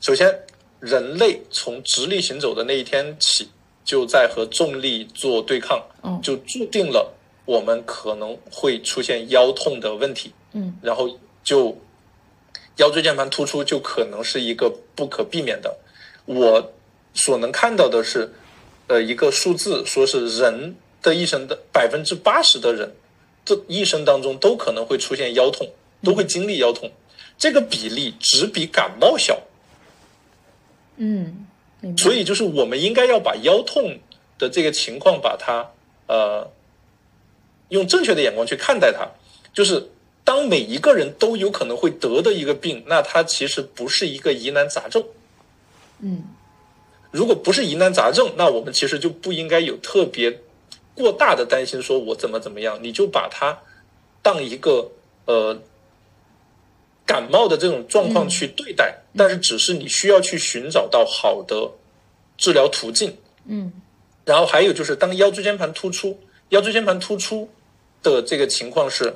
[0.00, 0.32] 首先，
[0.80, 3.48] 人类从直立行走的那一天起，
[3.84, 7.12] 就在和重力做对抗，哦就注定了
[7.46, 11.08] 我们可能会出现腰痛的问题，嗯，然后
[11.42, 11.76] 就
[12.76, 15.76] 腰椎间盘突出就可能是一个不可避免的。
[16.26, 16.72] 我
[17.12, 18.32] 所能看到的是，
[18.86, 22.94] 呃，一个数字，说是人的一生的百分之八十的人。
[23.44, 25.70] 这一生当中都可能会出现腰痛，
[26.02, 26.90] 都会经历腰痛，
[27.36, 29.42] 这个比例只比感冒小，
[30.96, 31.46] 嗯。
[31.98, 33.98] 所以就是我们应该要把腰痛
[34.38, 35.70] 的这个情况，把它
[36.06, 36.50] 呃
[37.68, 39.06] 用正确的眼光去看待它。
[39.52, 39.90] 就是
[40.24, 45.04] 当每一个人都有可能会得的一个病，那它其实不是一个疑难杂症。
[46.00, 46.24] 嗯
[47.14, 50.40] 如果不是疑难杂症，那我们其实就不应该有特别
[50.96, 53.56] 过大的担心，说我怎么怎么样，你就把它
[54.20, 54.90] 当一个
[55.26, 55.56] 呃
[57.06, 61.70] 感冒的这种状况去对待，但是只是你需要去寻找到好的
[62.36, 63.16] 治疗途径。
[63.46, 63.72] 嗯
[64.24, 67.48] 然后还有就是，当腰椎间盘突出，腰椎间盘突出
[68.02, 69.14] 的这个情况是，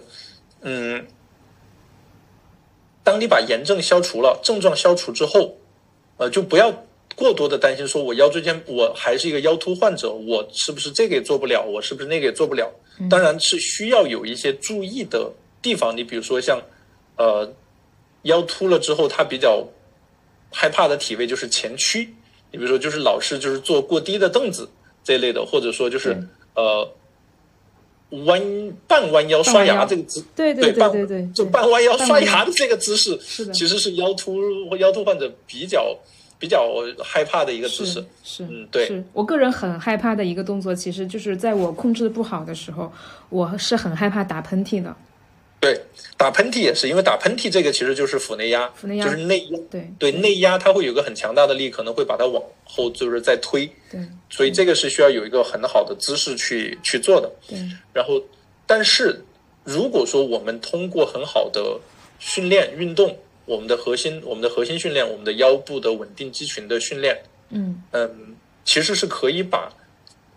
[0.61, 1.05] 嗯，
[3.03, 5.57] 当你把炎症消除了，症状消除之后，
[6.18, 6.84] 呃，就不要
[7.19, 12.73] 过多的担心，说我腰椎间我还是一个腰突患者，我是不是这个也做不了，我是不是那个也做不了？
[13.11, 16.62] 当然是需要有一些注意的地方，你比如说像，
[17.16, 17.53] 呃，
[18.23, 19.66] 腰突了之后，他比较
[20.53, 22.14] 害怕的体位就是前屈，
[22.53, 24.71] 你比如说就是老是就是坐过低的凳子
[25.03, 26.16] 这一类的，或者说就是
[26.55, 26.89] 呃
[28.27, 28.41] 弯
[28.87, 33.53] 半弯腰刷牙这个姿，对对半对对对，就半弯腰刷牙的这个姿势，是的。
[33.53, 34.41] 其实是腰突
[34.77, 35.97] 腰突患者比较
[36.39, 36.70] 比较
[37.03, 38.05] 害怕的一个姿势是。
[38.22, 42.93] 是，嗯对是我个人很害怕的一个动作，其实就是在我控制不好的时候，
[43.28, 44.95] 我是很害怕打喷嚏的。
[45.61, 45.76] 对，
[46.16, 49.59] 打喷嚏也是，因为打喷嚏这个其实就是腹内压，腹内压就是内压。
[49.68, 57.28] 对对内压，它会有一个很强大的力，可能会把它往后就是再推，对所以这个是需要有一个很好的姿势去去做的。
[57.49, 57.59] 对，
[57.93, 58.22] 然后，
[58.68, 59.24] 但是
[59.64, 61.76] 如果说我们通过很好的
[62.20, 63.18] 训练运动，
[63.49, 67.18] 我们的核心、我们的核心训练、我们的腰部的稳定肌群的训练，
[67.49, 67.82] 嗯。
[67.92, 69.72] 嗯，其实是可以把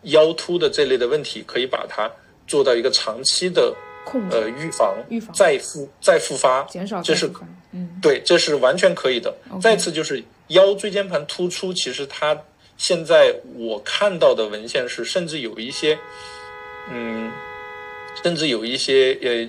[0.03, 2.09] 腰突的这类的问题，可以把它
[2.47, 4.37] 做到一个长期的控制。
[4.37, 5.35] 呃预防、预防。
[5.35, 7.29] 再复再复发，减少这是
[7.73, 7.99] 嗯。
[8.01, 9.33] 对，这是完全可以的。
[9.61, 12.37] 再次就是腰椎间盘突出，其实它
[12.77, 15.99] 现在我看到的文献是，甚至有一些，
[16.89, 17.29] 嗯，
[18.23, 19.47] 甚至有一些呃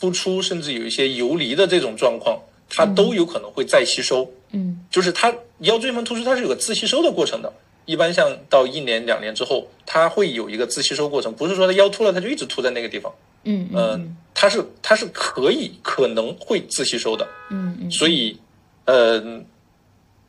[0.00, 4.30] 突出，甚至有一些游离的这种状况，它都有可能会再吸收。
[4.50, 7.52] 嗯就是它腰椎间盘突出，它是有个自吸收的过程的。
[7.84, 13.12] 一般像到一年两年之后，它会有一个自吸收过程，不是说它腰突了，它就一直突在那个地方。
[13.44, 17.26] 嗯嗯、嗯它是它是可以可能会自吸收的。
[17.50, 18.38] 嗯嗯，所以，
[18.84, 19.42] 呃，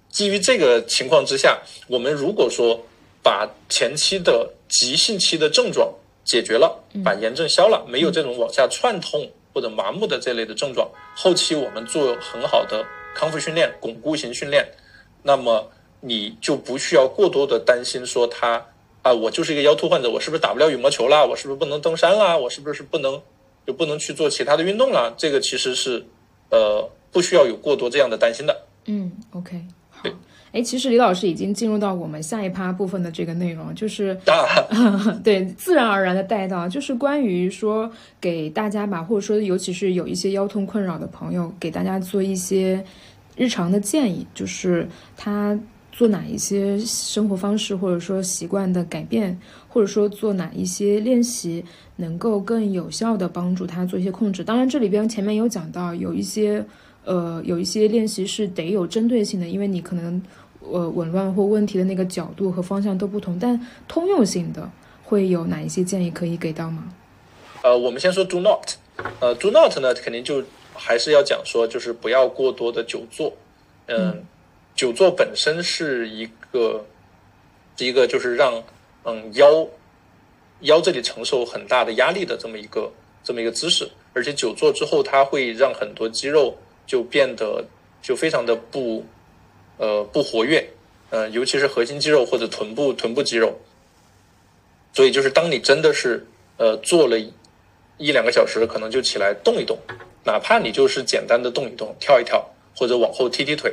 [0.09, 2.79] 基于这个情况之下，我们如果说
[3.21, 5.93] 把前期的急性期的症状
[6.23, 12.85] 解决了，把炎症消了，没有这种往下串痛或者麻木的这类的症状，后期我们做很好的
[13.15, 14.67] 康复训练、巩固型训练，
[15.23, 15.71] 那么
[16.01, 18.65] 你就不需要过多的担心说他
[19.01, 21.25] 啊，我就是一个腰突患者，我是不是打不了羽毛球啦？
[21.25, 22.37] 我是不是不能登山啦？
[22.37, 23.21] 我是不是不能
[23.65, 25.13] 就不能去做其他的运动啦？
[25.17, 26.05] 这个其实是
[26.49, 28.65] 呃不需要有过多这样的担心的。
[28.85, 30.03] 嗯，OK，好。
[30.51, 34.17] 哎，其实李老师已经进入到我们下一趴部分的这个内容，就是
[35.23, 42.83] 对自然而然的带到，就是关于说给大家吧，或者说尤其是有一些腰痛困扰的朋友，给大家做一些
[43.35, 45.57] 日常的建议，就是他
[45.91, 51.63] 做哪一些生活方式或者说习惯的改变，或者说做哪一些练习
[51.97, 54.43] 能够更有效的帮助他做一些控制。
[54.43, 56.65] 当然，这里边前面有讲到有一些。
[57.09, 60.21] 呃，有一些练习是得有针对性的，因为你可能
[60.61, 64.69] 呃紊乱或问题的那个角度和方向都不同，但通用性的
[65.03, 66.93] 会有哪一些建议可以给到吗？
[67.63, 68.73] 呃，我们先说 do not，
[69.19, 70.43] 呃，do not 呢，肯定就
[70.75, 73.33] 还是要讲说，就是不要过多的久坐。
[73.87, 74.23] 嗯，
[74.75, 76.85] 久坐本身是一个
[77.79, 78.61] 一个就是让
[79.03, 79.67] 嗯腰
[80.59, 82.91] 腰这里承受很大的压力的这么一个
[83.23, 86.55] 这么一个姿势，而且久坐之后，它会让很多肌肉。
[86.89, 87.63] 就变得
[88.01, 89.05] 就非常的不，
[89.77, 90.67] 呃不活跃，
[91.11, 93.59] 呃尤其是核心肌肉或者臀部臀部肌肉，
[94.91, 96.25] 所以就是当你真的是
[96.57, 97.19] 呃做了
[97.99, 99.77] 一两个小时，可能就起来动一动，
[100.23, 102.43] 哪怕你就是简单的动一动，跳一跳，
[102.75, 103.71] 或者往后踢踢腿，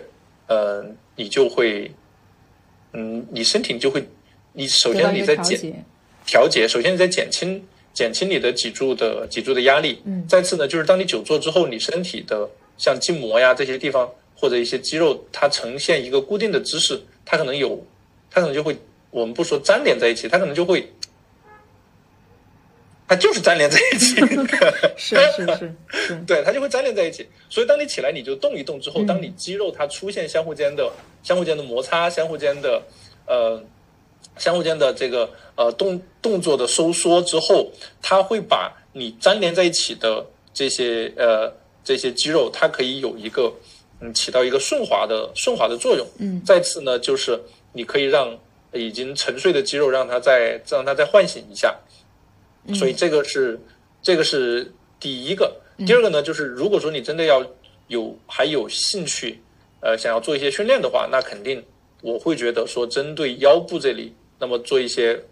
[0.48, 0.84] 呃
[1.16, 1.90] 你就会，
[2.92, 4.06] 嗯你身体就会，
[4.52, 5.82] 你首先你在减
[6.26, 7.64] 调节，首先你在减轻
[7.94, 12.46] 减轻你的脊柱的脊柱的压力，嗯，再次呢就是当你久坐之后，你身体的
[12.78, 17.82] 像筋膜呀这些地方，或者一些肌肉，它呈现一个固定的姿势，它可能有，
[18.30, 18.76] 它可能就会，
[19.10, 20.92] 我们不说粘连在一起，它可能就会，
[23.08, 24.16] 它就是粘连在一起。
[24.96, 27.26] 是是是是， 对，它就会粘连在一起。
[27.48, 32.82] 所以当你起来，你就动一动之后，当你肌肉它出现相互间的、相互间的摩擦、相互间的
[33.26, 33.62] 呃、
[34.36, 37.70] 相互间的这个呃动动作的收缩之后，
[38.02, 41.52] 它会把你粘连在一起的这些呃。
[41.86, 43.52] 这些肌肉它可以有一个，
[44.00, 46.04] 嗯，起到一个顺滑的顺滑的作用。
[46.18, 47.40] 嗯，再次呢，就是
[47.72, 48.36] 你可以让
[48.72, 51.76] 已经沉睡的肌肉让它再让它再唤醒一下。
[52.74, 53.60] 所以这个是
[54.02, 55.60] 这个是第一个。
[55.86, 57.46] 第二个呢，就是如果说你真的要
[57.86, 59.40] 有还有兴趣，
[59.80, 61.64] 呃，想要做一些训练的话，那肯定
[62.02, 65.22] 我会觉得说，针对腰部这里，那么做一些，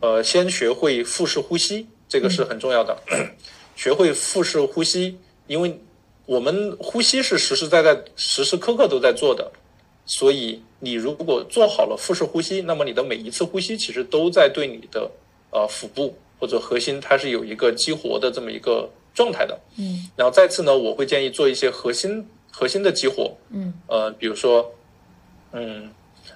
[0.00, 2.96] 呃，先学会腹式呼吸，这个是很重要的。
[3.76, 5.18] 学会腹式呼吸。
[5.46, 5.78] 因为
[6.26, 9.50] 我们呼吸是实实在在、时时刻刻都在做的，
[10.06, 15.10] 所以你如果做好了腹式呼吸，那么你的每一次呼吸其实都在对你的
[15.50, 19.58] 呃腹部或者核心，它是有一个激活的这么一个状态的。
[19.76, 20.08] 嗯。
[20.16, 23.36] 然后再次呢，我会建议做一些核心核心的激活。
[23.50, 23.74] 嗯。
[23.86, 24.72] 呃，比如说，
[25.52, 25.90] 嗯，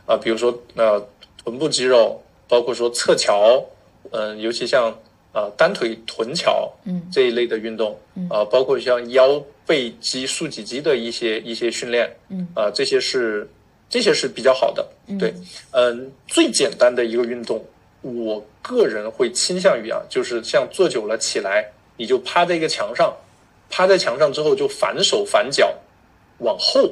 [0.06, 1.02] 啊，比如说呃
[1.42, 3.64] 臀部肌肉，包括说侧桥，
[4.10, 4.94] 嗯，尤其像。
[5.32, 7.96] 啊，单腿臀桥，嗯，这一类的运动，
[8.30, 13.48] 啊，包括像腰背肌、竖脊肌的一些一些训练，嗯，啊，这些是
[13.88, 15.32] 这些是比较好的，对，
[15.72, 17.62] 嗯，最简单的一个运动，
[18.00, 23.14] 我个人会倾向于啊，就是像坐久了起来，你就趴在一个墙上，
[23.68, 25.72] 趴在墙上之后就反手反脚
[26.38, 26.90] 往后，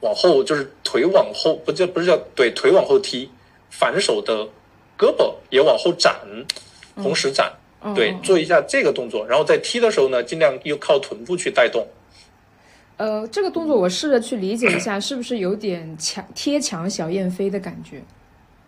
[0.00, 3.28] 往后就是腿往后，不叫不是叫对腿往后踢，
[3.70, 4.48] 反手的。
[4.98, 6.14] 胳膊也往后展，
[6.96, 7.52] 同时展，
[7.94, 11.86] 对，做一下这个动作，然后在踢的时候呢，尽量又靠臀部去带动。
[12.96, 18.00] 呃，这个动作我试着去理解一下，是不是有点墙贴墙小燕飞的感觉？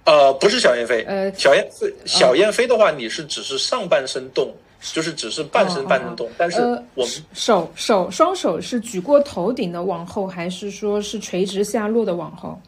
[0.04, 6.60] 呃，不是小燕飞，呃，小燕飞，小燕飞的话，你是只是上半身动，就是只是半身半身动，但是
[6.94, 12.60] 我们手手双手是举过头顶的往后，还是说是垂直下落的往后？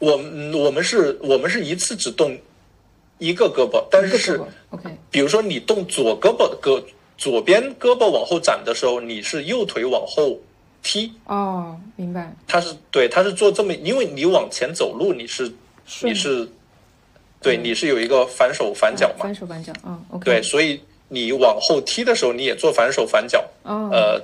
[0.00, 2.36] 我们我们是我们是一次只动。
[3.18, 4.40] 一个胳膊，但是。
[5.10, 6.82] 比如说你动左胳膊，胳
[7.16, 10.36] 左边胳膊往后展的时候，你是右腿往后
[10.82, 11.12] 踢。
[11.26, 12.34] 哦，明白。
[12.48, 15.52] 他是对，他是做这么，因为你往前走路，你是
[16.02, 16.48] 你是，
[17.40, 19.22] 对，你是有一个反手反脚嘛？
[19.22, 20.24] 反手反脚，嗯，OK。
[20.24, 23.44] 对，所以你往后踢的时候，你也做反手反脚。
[23.62, 23.88] 哦。
[23.92, 24.20] 呃，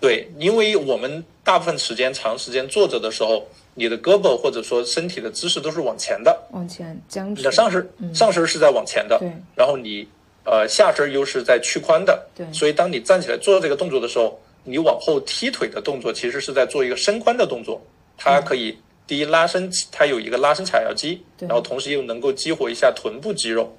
[0.00, 3.46] 对，因为我们大部分时间长时间坐着的时候。
[3.74, 7.40] 你的胳膊或者说身体的姿势都是往前的，往前僵直。
[7.40, 9.32] 你的上身上身是在往前的，对。
[9.56, 10.06] 然后你
[10.44, 12.46] 呃下身又是在屈髋的，对。
[12.52, 17.80] 所以当你站起来做这个动作的时候，你往后踢腿的动作其实是在做一个伸髋的动作。
[18.18, 23.74] 它可以第一拉伸，它有一个拉伸髂腰肌，然后同时又能够激活一下臀部肌肉。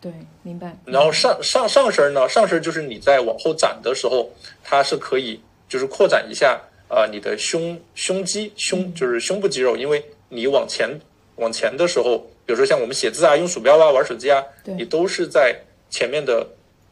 [0.00, 0.12] 对，
[0.42, 0.76] 明白。
[0.84, 4.30] 然后上上上身呢，上身就是你在往后展的时候，
[4.62, 6.60] 它是可以就是扩展一下。
[6.90, 11.00] 啊，你的胸胸肌胸就是胸部肌肉，因为你往前
[11.36, 14.44] 往前的时候，比如说像我们写字啊、用鼠标啊、玩手机啊，
[14.76, 15.56] 你都是在
[15.88, 16.46] 前面的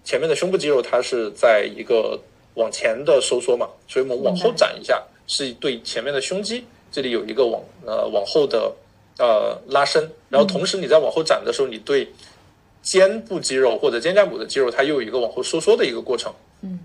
[0.04, 2.18] 前面的胸部肌肉，它是在一个
[2.54, 8.72] 往前的收缩嘛，所以我们往后展一下，是对前面的胸肌这里有一个往呃往后的
[9.18, 12.08] 呃拉伸，然后同时你在往后展的时候，你对
[12.82, 16.32] 肩部肌肉或者肩胛骨的肌肉，它又有一个往后收缩的一个过程。
[16.62, 16.78] 嗯，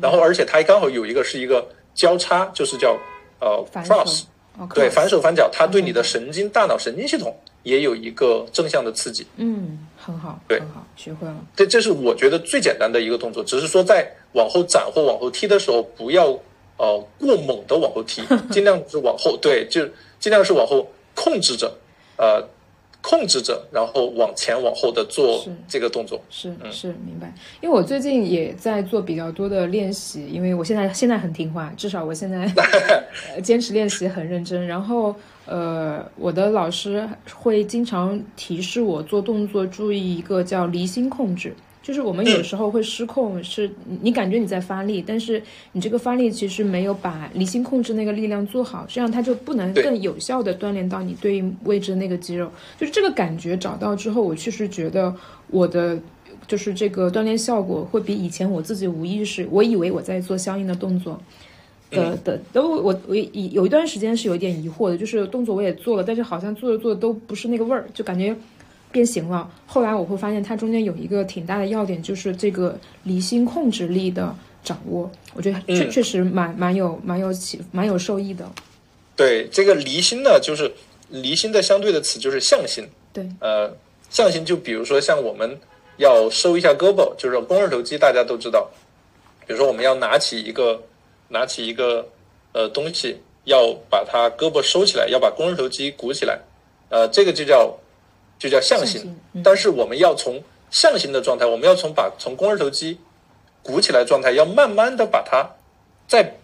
[0.00, 2.96] 然后而且它刚好有一个是一个交叉，就是叫
[3.40, 4.24] 呃 cross。
[4.72, 9.26] 对，反手反脚，它对你的神经、大脑神经系统也有一个正向的刺激。
[9.36, 11.36] 嗯，很好，对，很好，学会了。
[11.54, 16.28] 这这是我觉得最简单的一个动作，只是说在往后展或往后踢的时候，不要
[16.78, 19.86] 呃过猛的往后踢，尽量是往后，对，就
[20.18, 21.70] 尽量是往后控制着，
[22.16, 22.48] 呃。
[23.08, 27.32] 控制着，然后往前往后的做这个动作，是是明白。
[27.60, 32.50] 因为我最近也在做比较多的练习，因为我现在现在很听话，至少我现在
[33.44, 34.66] 坚持练习很认真。
[34.66, 35.14] 然后
[35.46, 41.54] 呃，我的老师会经常提示我做动作注意一个叫离心控制。
[41.86, 43.70] 就是我们有时候会失控，是
[44.02, 52.50] 你感觉你在发力，但是你这个发力其实没有把离心控制那个力量做好，这样它就不能更有效的锻炼到你对应位置的那个肌肉。
[52.76, 55.14] 就是这个感觉找到之后，我确实觉得
[55.48, 55.96] 我的
[56.48, 61.20] 就是这个锻炼效果会比以前我自己无意识，我以为我在做相应的动作
[61.92, 68.34] 的的都我我有一段时间是有点疑惑的，就是动作我也做了，但是好像做着做着都不是那个味儿，就感觉。
[68.96, 69.46] 变形了。
[69.66, 74.34] 后来我会发现，它中间有一个挺大的要点，就是这个离心控制力的
[74.64, 75.10] 掌握。
[75.34, 78.50] 我觉得确确实蛮蛮有蛮有启蛮有受益的。
[79.14, 80.72] 对这个离心呢，就是
[81.10, 82.88] 离心的相对的词就是向心。
[83.12, 83.70] 对，呃，
[84.08, 85.58] 向心就比如说像我们
[85.98, 88.66] 要收一下胳膊，就是肱二头肌，大家都知道。
[89.46, 90.82] 比如说我们要拿起一个
[91.28, 92.08] 拿起一个
[92.52, 96.40] 呃东西，要把它胳膊收起来，要把肱二头肌鼓起来，
[96.88, 97.76] 呃，这个就叫。
[98.38, 102.98] 就叫向心，但是我们要从向心的状态，我们要从把从肱二头肌
[103.62, 105.48] 鼓起来状态，要慢慢的把它
[106.06, 106.34] 再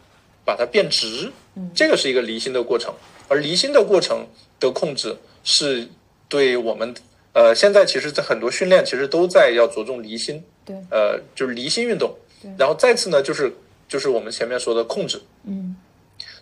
[0.45, 1.31] 把它变直，
[1.75, 2.95] 这个是一个离心的过程。
[3.29, 4.27] 而离心的过程
[4.61, 5.89] 的控制，是
[6.29, 6.95] 对我们
[7.33, 12.15] 呃现在其实在很多训练其实都在要着重离心，对，呃就是离心运动。
[12.59, 13.55] 然后再次呢，就是
[13.89, 15.77] 就是我们前面说的控制，嗯，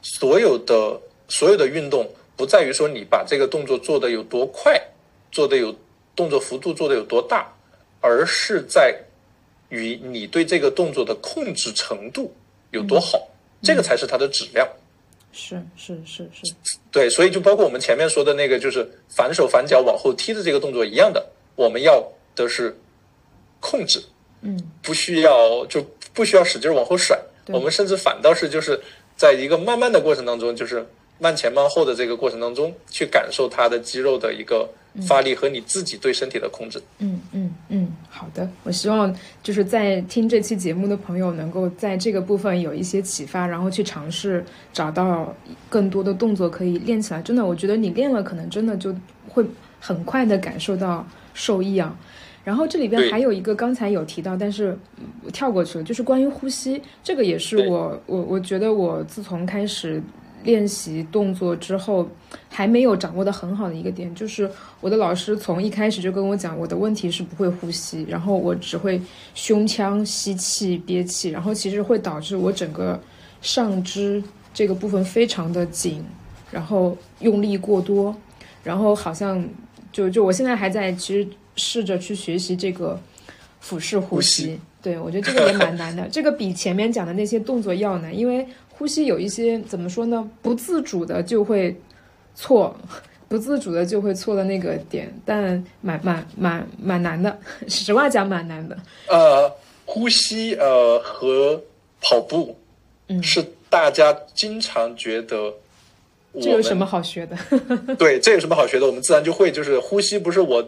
[0.01, 4.81] 所有的所有的运动不在于说你把这个动作做的有多快。
[5.31, 5.75] 做的有
[6.15, 7.53] 动作幅度做的有多大，
[8.01, 8.95] 而是在
[9.69, 12.35] 于你对这个动作的控制程度
[12.73, 13.29] 有多好，
[13.63, 14.69] 这个才是它的质量。
[15.33, 16.53] 是是是是，
[16.91, 21.25] 对，所以就包括我们前面说的那个，就是反手反脚往后踢的这个动作一样的，
[21.55, 22.05] 我们要
[22.35, 22.77] 的是
[23.61, 24.03] 控制，
[24.41, 25.81] 嗯，不需要就
[26.13, 27.17] 不需要使劲往后甩，
[27.47, 28.81] 我们甚至反倒是就是
[29.17, 30.85] 在一个慢慢的过程当中，就是
[31.21, 34.69] 慢前慢后的这个过程当中，去感受它的肌肉的一个。
[35.07, 36.83] 发力和你自己对身体的控制。
[36.99, 38.51] 嗯嗯嗯，好的。
[38.65, 45.33] 我希望就是在听这期节目的朋友能够在这个部分有一些启发，然后去尝试找到
[45.69, 47.23] 更多的动作可以练起来。
[47.23, 48.93] 真的，我觉得你练了，可能真的就
[49.29, 49.47] 会
[49.79, 51.97] 很快的感受到受益啊。
[52.43, 54.77] 然后这里边还有一个刚才有提到，但是
[55.25, 60.03] 我跳过去了，就是关于呼吸，这个也是我我我觉得我自从开始。
[60.43, 62.09] 练习动作之后，
[62.49, 69.01] 还没有掌握的很好的一个点，就是我的老师从一开始就跟我讲，我的问题是不会呼吸，然后我只会
[69.35, 72.99] 胸腔吸气憋气，然后其实会导致我整个
[73.43, 74.23] 上肢
[74.55, 76.05] 这个部分非常的紧，
[76.51, 78.17] 然后用力过多，
[78.63, 79.47] 然后好像
[79.93, 82.99] 就就我现在还在其实试着去学习这个
[83.61, 88.47] 腹式呼吸，对 我觉得这个也蛮难的，这个比前面讲的那些动作要难，因为。
[88.81, 90.27] 呼吸有一些怎么说呢？
[90.41, 91.79] 不自主的就会
[92.35, 92.75] 错，
[93.29, 97.39] 不自主的就会错的那个点，但蛮蛮蛮蛮难的。
[97.69, 98.75] 实话讲，蛮难的。
[99.07, 99.53] 呃，
[99.85, 101.63] 呼吸呃和
[102.01, 102.57] 跑步，
[103.09, 105.53] 嗯，是大家经常觉得
[106.41, 107.37] 这有什么好学的？
[107.99, 108.87] 对，这有什么好学的？
[108.87, 110.67] 我们自然就会，就是呼吸不是我，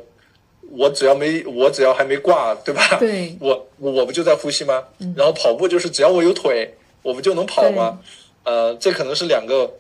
[0.73, 2.99] 我只要没我只要还没挂，对吧？
[3.01, 4.83] 对，我我不就在呼吸吗？
[5.17, 6.75] 然后跑步就是只要我有腿。
[7.03, 8.01] 我不就能跑吗？
[8.45, 9.71] 呃，这可能是两个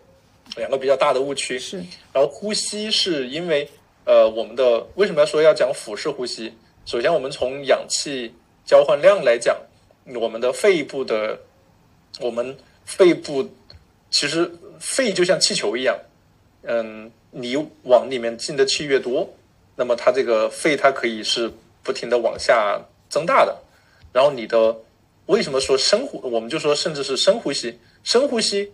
[0.57, 1.59] 两个比较大的误区。
[1.59, 1.77] 是。
[2.12, 3.69] 然后呼吸是因为
[4.05, 6.53] 呃，我们的为什么要说要讲腹式呼吸？
[6.85, 8.35] 首先，我们从氧气
[8.65, 9.57] 交换量来讲，
[10.15, 11.39] 我们的肺部的
[12.20, 13.49] 我们肺部
[14.11, 14.51] 其实
[14.81, 15.97] 肺就像气球一样，
[16.62, 19.28] 嗯，你往里面进的气越多，
[19.77, 23.57] 那么它这个肺它可以是不停的往下增大的，
[24.12, 24.77] 然后你的。
[25.27, 26.20] 为什么说深呼？
[26.28, 27.78] 我们就说，甚至是深呼吸。
[28.03, 28.73] 深呼吸，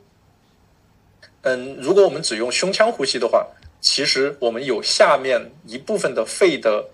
[1.42, 3.46] 嗯，如果我们只用胸腔呼吸的话，
[3.80, 6.86] 其实我们有下面一部分的肺的，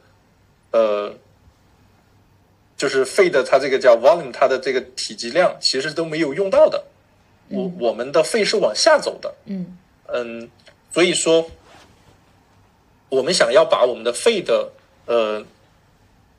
[0.73, 1.15] 呃，
[2.77, 6.85] 就是肺的它这个叫 volume，它的这个体积量其实都没有用到的。
[7.49, 9.35] 我我们的肺是往下走的。
[9.47, 9.79] 嗯
[10.09, 10.51] 嗯，
[10.93, 11.49] 所以说，
[13.09, 14.73] 我们想要把我们的肺的
[15.07, 15.45] 呃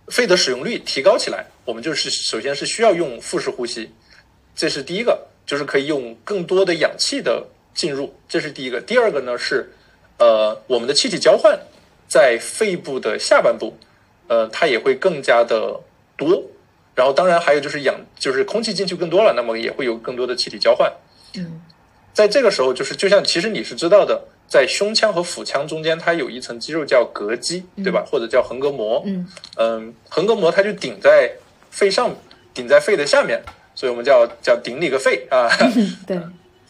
[0.07, 3.91] 肺的使用率提高起来，我们就是首先是需要用腹式呼吸，
[4.55, 8.79] 这是第一个，就是可以用更多的氧气的进入，这是第一个。
[8.79, 9.71] 第二个呢是
[10.17, 11.59] 呃我们的气体交换
[12.07, 13.77] 在肺部的下半部，
[14.27, 15.81] 呃它也会更加的
[16.15, 16.43] 多。
[16.93, 20.89] 然后当然还有就是氧，就是空气进去更多了，那么也会有更多的气体交换。
[21.35, 21.61] 嗯，
[22.13, 28.05] 在这个时候，就是就像其实你是知道的，在胸腔和腹腔中间，它有一层肌肉叫膈肌，对吧？
[28.09, 29.01] 或者叫横膈膜。
[29.05, 29.27] 嗯
[29.57, 31.31] 嗯，横膈膜它就顶在
[31.71, 32.15] 肺上，
[32.53, 33.41] 顶在肺的下面，
[33.73, 35.49] 所以我们叫叫顶你个肺啊。
[36.07, 36.19] 对。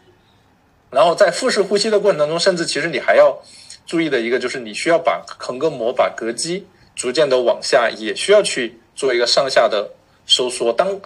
[0.91, 3.37] 然后在腹式呼吸的过程当中，甚至其实你还要
[3.85, 6.65] 注意的一个就是，你需要把横膈膜、把膈肌
[6.95, 9.91] 逐渐的往下，也需要去做一个上下的。
[10.27, 10.99] 收缩，当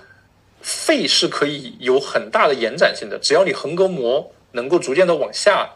[0.62, 5.70] 肺是可以有很大的延展性的，只要你横膈膜能够逐渐的往下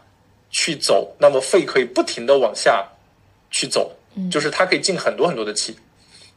[0.53, 2.87] 去走，那么肺可以不停的往下
[3.51, 3.91] 去走，
[4.31, 5.75] 就是它可以进很多很多的气。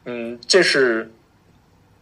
[0.05, 1.09] 嗯，这是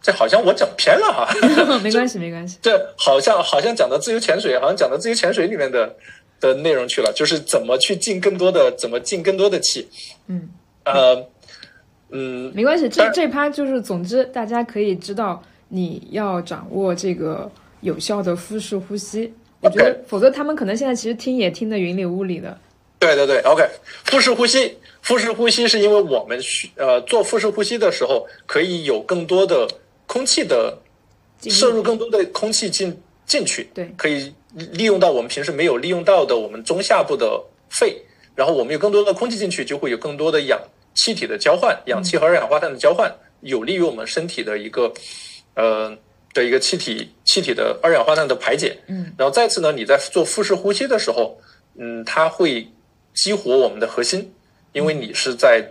[0.01, 2.57] 这好像我讲偏了哈，没关系没关系。
[2.63, 5.95] 这好像好像讲到自由潜水，好像讲到自由潜水里面的
[6.39, 9.87] 的内容去了，就是怎么去进更多的，怎么进更多的气。
[10.25, 10.49] 嗯，
[10.85, 11.27] 呃。
[12.11, 17.51] 嗯，没关系，这这趴就是，总之大家可以知道，你要掌握这个
[17.81, 19.33] 有效的腹式呼吸。
[19.65, 22.57] 我觉得，否则他们可能现在其实听也听得云里雾里的。
[22.99, 23.63] 对对对，OK，
[24.05, 29.67] 腹式呼吸，腹式呼吸是因为我们需呃做腹式呼吸的时候，可以有更多的
[30.07, 30.77] 空气的
[31.41, 34.33] 摄入，更多的空气进进去，对，可以
[34.71, 38.01] 利用到我们平时没有利用到的我们中下部的肺，
[38.35, 40.59] 然后我们有更多的空气进去，就会有更多的氧。
[40.97, 44.89] 气体的交换，氧气和二氧化碳的交换，有利于我们身体的一个，
[45.53, 45.93] 呃
[46.35, 48.77] 的一个气体气体的二氧化碳的排解。
[48.85, 51.39] 嗯，然后再次呢，你在做腹式呼吸的时候，
[51.79, 52.67] 嗯，它会
[53.15, 54.31] 激活我们的核心，
[54.71, 55.67] 因为你是在，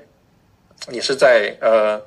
[0.89, 2.03] 你是在呃，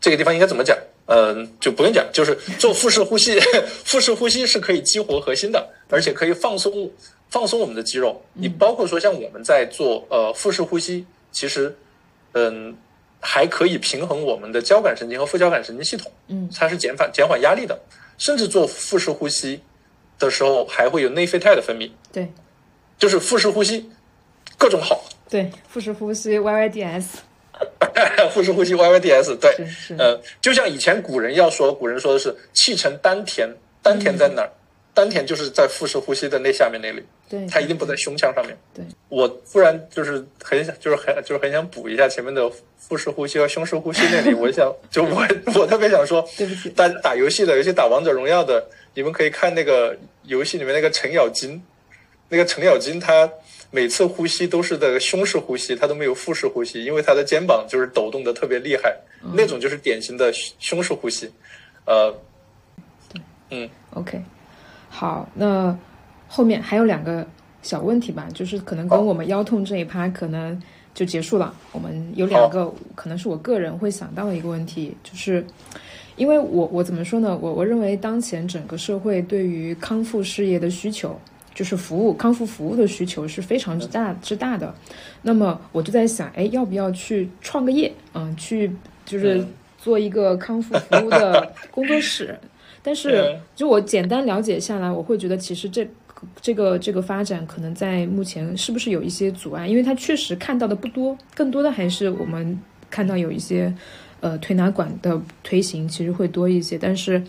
[0.00, 0.78] 这个地方应该怎么讲？
[1.06, 3.40] 嗯，就不用讲，就是做腹式呼吸，
[3.84, 6.92] 腹式呼吸是可以激活核心的，而且可以放松。
[7.30, 11.74] 放松我们的肌肉，你包括说像我们在做呃腹式呼吸，其实
[12.30, 12.76] 嗯
[13.26, 17.80] 还可以平衡我们的交感神经和副交感神经系统，嗯，它是减缓减缓压力的，
[18.18, 19.62] 甚至做腹式呼吸
[20.18, 22.30] 的时候还会有内啡肽的分泌，对，
[22.98, 23.90] 就是腹式呼吸
[24.58, 27.04] 各种好，对，腹式呼吸 YYDS，
[28.30, 33.48] 腹式呼吸 YYDS，对，是是，呃，就像以前古人要说，古人说的是气沉丹田，
[33.82, 34.52] 丹田在哪儿？
[34.94, 38.56] 丹田就是在腹式呼吸的那下面那里，对，它一定不在胸腔上面。
[38.72, 42.48] 对，我突然就是很想，就是很就是很想补一下前面的
[42.78, 44.32] 腹式呼吸和胸式呼吸那里。
[44.32, 45.26] 我想， 就我
[45.56, 48.64] 我特别想说，对不起，大家打游戏的，尤其打王者荣耀的，
[48.94, 51.60] 你们可以看那个游戏里面那个程咬金，
[52.28, 53.28] 那个程咬金他
[53.72, 58.96] 每次呼吸都是的胸式呼吸，他都没有腹式呼吸，因为他的肩膀就是抖动的特别厉害，
[59.32, 61.28] 那种就是典型的胸式呼吸。
[61.84, 62.14] 呃，
[63.12, 64.22] 对，嗯，OK。
[64.96, 65.76] 好，那
[66.28, 67.26] 后面还有两个
[67.62, 70.62] 小问题吧，就是可能跟我们腰痛这一趴可能
[70.94, 71.52] 就结束了。
[71.72, 75.44] 我们有两个，可能是我个人会想到的一个问题，就是
[76.14, 77.36] 因为我我怎么说呢？
[77.36, 81.18] 我我认为当前整个社会对于康复事业的需求，
[81.52, 84.72] 就是服务康复服务的需求是非常之大之大的。
[85.22, 87.92] 那么我就在想，哎，要不要去创个业？
[88.12, 88.70] 嗯，去
[89.04, 89.44] 就是
[89.76, 92.38] 做一个康复服务的工作室。
[92.86, 95.88] 但是，就我简单了解下来，我会觉得其实这
[96.42, 99.66] 这个这个发展可能在目前是不是有一些阻碍？
[99.66, 103.74] 因为它确实看到的不多，更多的还是我们看到有一些
[104.20, 107.22] 呃推拿馆的推行其实会多一些，但是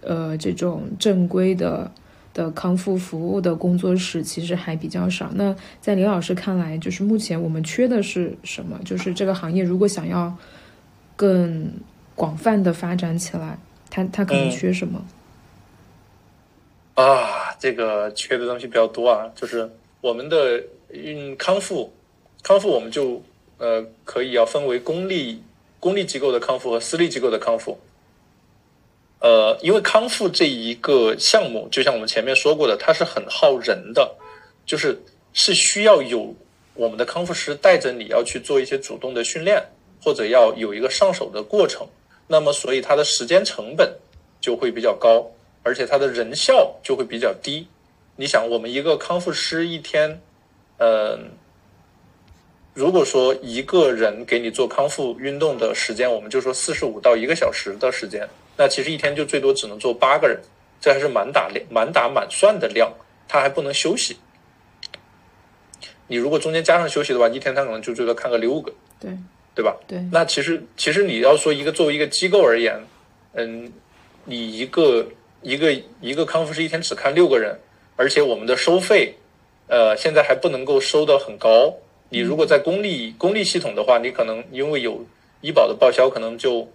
[0.00, 1.92] 呃这种正规的
[2.32, 5.30] 的康复服务的工作室其实还比较少。
[5.34, 8.80] 那在李老师看来，就是目前我们缺的是什么？
[8.82, 10.34] 就是这个行业如果想要
[11.16, 11.70] 更
[12.14, 13.58] 广泛的发展起来。
[13.94, 15.04] 他他可能缺什么？
[16.94, 19.70] 啊，这个缺的东西比较多啊，就是
[20.00, 20.64] 我们的
[20.94, 21.92] 嗯康复，
[22.42, 23.22] 康复我们就
[23.58, 25.42] 呃可以要分为公立
[25.78, 27.78] 公立机构的康复和私立机构的康复。
[29.20, 34.16] 呃，因为康复这一个项目，就像我们前面说过的，它是很耗人的，
[34.64, 35.02] 就是
[35.34, 36.34] 是需要有
[36.74, 39.62] 我们的康复师带着你要去做一些主动的训练，
[40.02, 41.86] 或者要有一个上手的过程。
[42.32, 43.94] 那么，所以它的时间成本
[44.40, 45.30] 就会比较高，
[45.62, 47.68] 而且它的人效就会比较低。
[48.16, 50.18] 你想，我们一个康复师一天
[50.78, 51.32] 嗯，
[52.72, 58.26] 如果说一个人给你做康复运动的时间，我们就说四十五到一个小时的时间，
[58.56, 60.40] 那其实一天就最多只能做八个人，
[60.80, 62.90] 这还是满打、满打满算的量，
[63.28, 64.16] 他还不能休息。
[66.06, 69.10] 你如果中间加上休息的话，一天他可能就最多看个六个，对
[69.54, 69.76] 对吧？
[69.86, 72.80] 对，那其实其实你要说一个作为一个机构而言，
[73.34, 73.72] 嗯，
[74.24, 75.06] 你一个
[75.42, 77.58] 一个一个康复师一天只看六个人，
[77.96, 79.14] 而且我们的收费，
[79.68, 81.74] 呃，现在还不能够收的很高。
[82.08, 85.04] 你如果在公立公立系统的话，你可能因为有
[85.40, 86.68] 医保的报销，可能就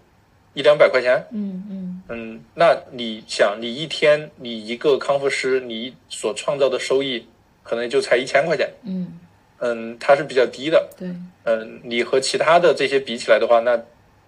[0.54, 1.24] 一两百块钱。
[1.32, 7.26] 嗯嗯嗯，那你想，你一天你一个康复师，你所创造的收益
[7.64, 8.70] 可能就才一千块钱。
[8.84, 9.20] 嗯
[9.60, 10.90] 嗯，它是比较低的。
[10.98, 11.08] 对，
[11.44, 13.80] 嗯，你和其他的这些比起来的话，那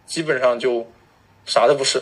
[0.06, 0.86] 基本上就
[1.46, 2.02] 啥都不是，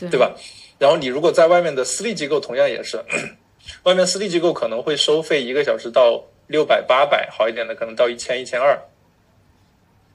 [0.00, 0.34] 对 对吧？
[0.78, 3.02] 然后你如果在外面的私立机构，同样也是，
[3.84, 8.78] 外面私立机构可能会收费一个小时到六百、八百，好一点的可能到一千、一千二。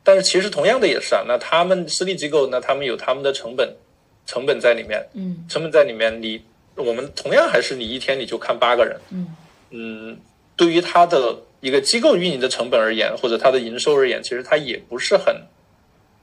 [0.04, 3.76] 但是其实同样的也是啊，那他们私立机构，那他们有他们的成本，
[4.26, 6.42] 成本在里面，嗯成本在里面，你
[6.76, 9.36] 我们同样还是你一天你就看八个人，嗯
[9.72, 10.20] 嗯，
[10.56, 15.36] 对于他的一个机构运营的成本而言，或者它的营收而言，其实它也不是很，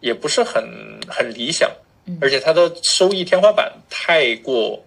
[0.01, 0.65] 也不是很
[1.09, 1.70] 很理想，
[2.06, 4.85] 嗯而且它的收益天花板太过，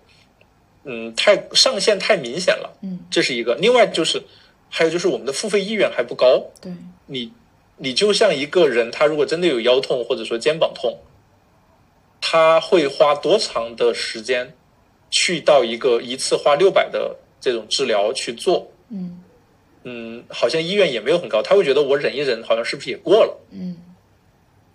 [0.86, 3.56] 嗯，太上限太明显了，嗯，这是一个。
[3.56, 4.22] 另外就是，
[4.70, 6.72] 还有就是我们的付费意愿还不高，对，
[7.08, 7.32] 你
[7.76, 10.98] 你就像一个人，他如果真的有腰痛或者说肩膀痛，
[12.22, 14.56] 他会花多长的时间
[15.12, 18.72] 去到一个一次花六百的这种治疗去做？
[18.90, 19.22] 嗯
[19.90, 23.40] 嗯，好像医院也没有很高，他会觉得我忍一忍，好像是不是也过了？
[23.52, 23.78] 嗯，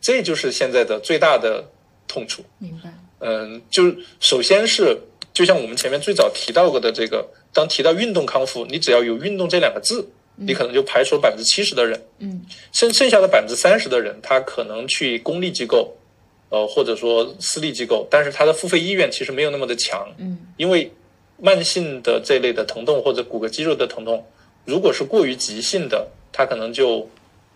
[0.01, 1.62] 这就是现在的最大的
[2.09, 2.43] 痛处。
[2.56, 4.97] 明白，嗯，就首先是
[5.34, 12.02] 就像我们前面最早提到过的这个，当提到运动康复，你只要有运动这两个字，你可能就排除了百分之七十的人。
[12.18, 12.40] 嗯
[12.72, 15.94] 剩剩下的百分之三十的人，他可能去公立机构，
[16.48, 20.90] 呃，或者说私立机构，但是他的付费意愿其实没有那么的强，嗯因为
[21.39, 24.24] 慢性的这类的疼痛或者骨骼肌肉的疼痛，
[24.64, 27.09] 如果是过于急性的，他可能就，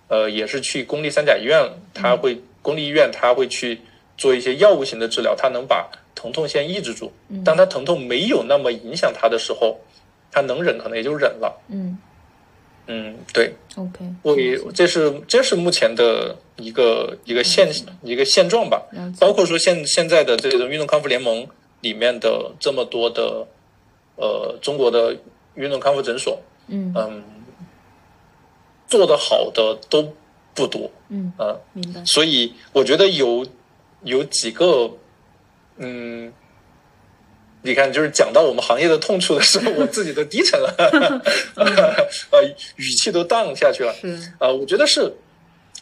[0.09, 1.63] 呃，也是去公立三甲医院，
[1.95, 3.81] 他会公立医院他会去
[4.17, 7.13] 做一些药物型的治疗，他能把疼痛先抑制住。
[7.45, 9.79] 当他疼痛没有那么影响他的时候，
[10.31, 11.63] 他能忍可能也就忍了。
[11.69, 11.99] 嗯。
[12.89, 13.53] 嗯，对。
[13.75, 17.69] ，OK，我也这是这是目前的一个一个现
[18.03, 18.81] 一个现状吧，
[19.19, 21.45] 包括说现现在的这种运动康复联盟
[21.81, 23.45] 里面的这么多的
[24.15, 25.17] 呃中国的
[25.57, 26.93] 运动康复诊所，嗯。
[26.97, 27.23] 嗯，
[28.89, 30.15] 做的好的都
[30.55, 33.45] 不多，嗯，啊，明白，所以我觉得有
[34.05, 34.91] 有几个，
[35.77, 36.33] 嗯，
[37.63, 40.73] 你看，就是讲到我们行业的痛处的时候，我自己都低沉了，
[41.57, 42.43] 呃，
[42.77, 43.93] 语气都荡下去了。
[44.01, 45.13] 是，呃，我觉得是，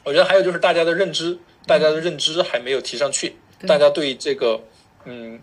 [0.02, 3.36] 我觉得还有就是大家的认知，大家的认知还没有提上去，
[3.68, 4.58] 大家对这个，
[5.04, 5.38] 嗯，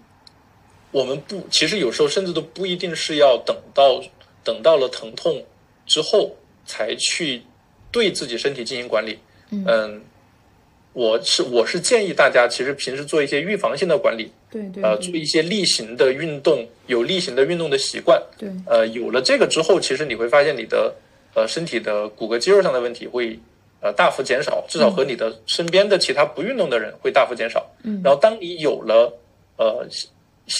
[0.91, 4.01] 我们不，其实有时候甚至都不一定是要等到
[4.43, 5.43] 等到了疼痛
[5.85, 6.35] 之后
[6.65, 7.41] 才去
[7.91, 9.19] 对自己身体进行管理。
[9.51, 10.01] 嗯
[10.93, 18.21] 我是我是建议大家，其实平时做一些预防性的管理，对对呃，做一些例行的运动，有例行的运动的习惯。
[18.37, 20.93] 对，呃，有了这个之后，其实你会发现你的
[21.33, 23.39] 呃身体的骨骼肌肉上的问题会
[23.79, 27.65] 呃大幅减少，至少和你的身边的其他不运动的人会大幅减少。
[27.83, 29.17] 嗯然后当你有了
[29.57, 29.87] 呃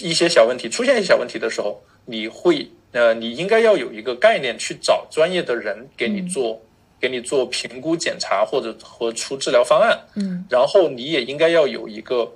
[0.01, 6.61] 一些小问题出现一些小问题的时候，你会呃你应该要有一个概念去找专业的人给你做、
[6.99, 9.99] 给你做评估检查或者和出治疗方案。
[10.15, 10.45] 嗯。
[10.49, 12.31] 然后你也应该要有一个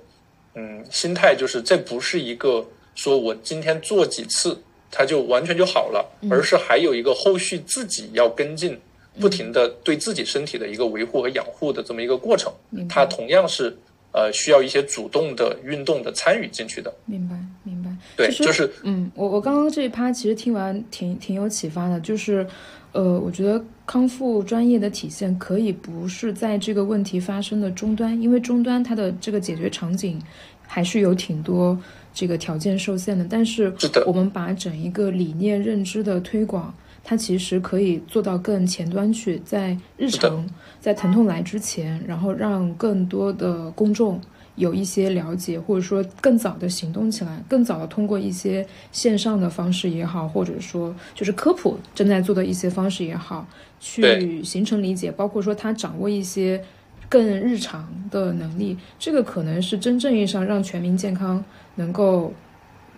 [0.54, 4.58] 嗯心态，就是这不是一个说我今天做几次
[4.90, 8.78] 它就完全就好了，而是还有一个后续自己要跟进，
[9.20, 12.50] 不停的对自己身体的一个维护和养护的这么一个过程。
[12.70, 13.76] 嗯，它同样是
[14.16, 16.90] 呃需要一些主动的运动的参与进去的。
[17.04, 22.46] 明白明白，对，就是嗯，我我刚刚这一趴其实听完挺挺有启发的，就是，
[22.92, 30.18] 呃，我觉得康复专业的体现可以不是在这个问题发生的终端，因为终端它的这个解决场景
[30.66, 31.78] 还是有挺多
[32.14, 33.70] 这个条件受限的，但是
[34.06, 36.74] 我们把整一个理念认知的推广。
[37.08, 40.44] 它其实可以做到更前端去，在日常
[40.80, 44.20] 在疼痛来之前，然后让更多的公众
[44.56, 53.46] 有一些了解，或者说更早的行动起来，更早的通过一些线上的方式也好，或者说就是科普正在做的一些方式也好，
[53.78, 56.60] 去形成理解，包括说他掌握一些
[57.08, 61.44] 更日常的能力，这个可能是真正意义上让全民健康
[61.76, 62.32] 能够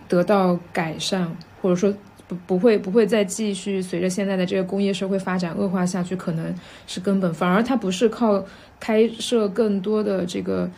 [0.07, 1.93] 得到改善，或者说
[2.29, 7.33] 不不会不会再继续随着现在的这个工业社会发展恶化下去，可能是根本。
[7.33, 8.45] 反而它不是靠
[8.79, 10.69] 开设更多的这个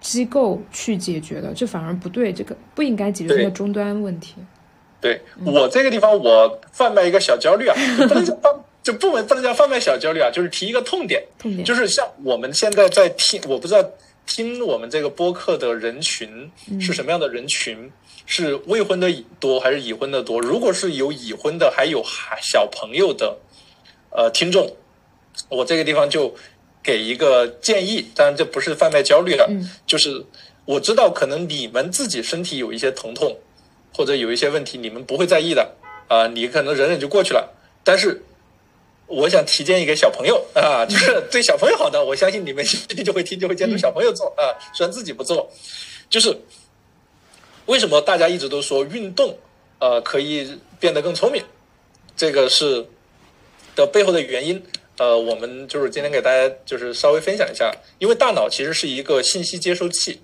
[0.00, 4.36] 机构去解决的，这反而不对，这个不应该解决这个终端问题。
[4.98, 7.76] 对我这个地方，我贩卖一个小焦虑啊，
[8.08, 8.50] 不能叫贩，
[8.82, 13.84] 就不能不能叫贩卖小焦虑啊，就是提一个痛点，痛点就是像我们现在在听，我不知道
[14.26, 17.90] 听我们这个播客的人群是什么样的人群。
[18.26, 20.40] 是未婚的多还是已婚的多？
[20.40, 23.36] 如果是有已婚的，还有孩小朋友的，
[24.08, 24.74] 呃，听众，
[25.50, 26.34] 我这个地方就
[26.82, 29.46] 给一个建议，当然这不是贩卖焦虑了，
[29.86, 30.24] 就是
[30.64, 33.36] 我知道可能你们自己身体有一些疼痛，
[33.92, 35.76] 或者有一些问题，你们不会在意的
[36.08, 37.52] 啊，你可能忍忍就过去了。
[37.84, 38.22] 但是
[39.06, 45.50] 我想提荐一个小朋友啊， 就是对小朋友好的，我相信你们一 定就会听，就会监督小朋友做啊，虽然自己不做，
[46.08, 46.36] 就是。
[47.66, 49.38] 为什么大家一直都说运动，
[49.78, 51.42] 呃，可以变得更聪明？
[52.14, 52.86] 这个是
[53.74, 54.62] 的背后的原因，
[54.98, 57.74] 呃，我们就是今天给大家就是稍微分享一下。
[57.98, 60.20] 因为大脑其实是一个信息接收器，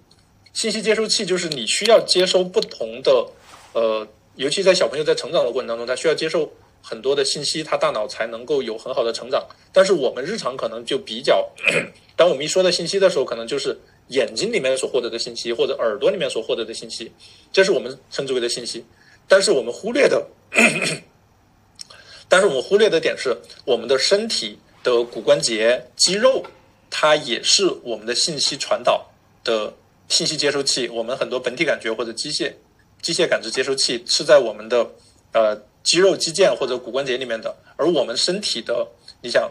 [0.53, 3.27] 信息接收器就是你需要接收不同的，
[3.73, 6.53] 呃，尤其在小朋友在成长的过程当中，他需要接受
[6.83, 9.47] 很多的信息，他大脑才能够有很好的成长。
[9.73, 11.49] 但是我们日常可能就比较，
[12.17, 13.79] 当我们一说到信息的时候，可能就是。
[14.11, 17.13] 眼睛里面所获得的信息，或者耳朵里面所获得的信息，
[17.53, 18.85] 这是我们称之为的信息。
[19.29, 20.27] 但是我们忽略的，
[22.29, 26.45] 但是我们忽略的点是，我们的身体的骨关节、肌肉，
[26.91, 29.09] 它也是我们的信息传导
[29.45, 29.73] 的
[30.09, 30.89] 信息接收器。
[30.89, 32.53] 我们很多本体感觉或者机械
[33.01, 34.91] 机械感知接收器是在我们的
[35.33, 37.57] 呃肌肉、肌腱或者骨关节里面的。
[37.77, 38.87] 而我们身体的，
[39.23, 39.51] 你想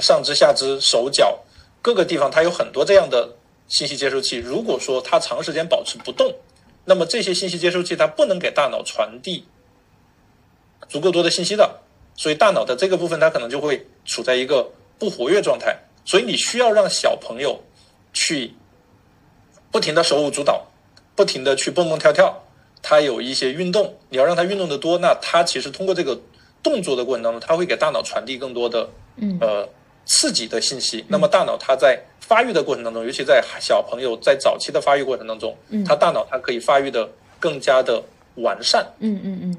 [0.00, 1.40] 上肢、下肢、手脚
[1.82, 3.36] 各个地方，它有很多这样的。
[3.68, 6.34] 信息接收器，如果说它长时间保持不动，
[6.86, 9.44] 那么这些信息接收器它不能给大脑传递
[10.88, 11.80] 足够多的信息的，
[12.16, 15.76] 所以大脑的这个部分它可能就会处在一个不活跃状态。
[16.06, 17.62] 所以你需要让小朋友
[18.14, 18.54] 去
[19.70, 20.66] 不停的手舞足蹈，
[21.14, 22.42] 不停的去蹦蹦跳跳，
[22.82, 26.18] 他有一些运动，你要让他运动的多，那他其实通过这个
[26.62, 28.88] 动作的过程当中，他会给大脑传递更多的
[29.40, 29.68] 呃
[30.04, 31.04] 刺激的信息。
[31.08, 35.56] 那么大脑它在发育的过程当中，尤其在小朋友在早期的发育过程当中，
[35.86, 38.02] 他大脑它可以发育的更加的
[38.36, 38.86] 完善。
[39.00, 39.56] 嗯嗯嗯，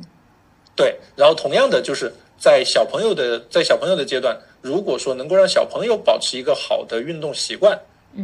[0.76, 0.98] 对。
[1.16, 7.80] 然后同样的，就是在小朋友的在小朋友的阶段，如果说能够让小朋友保持一个好的运动习惯，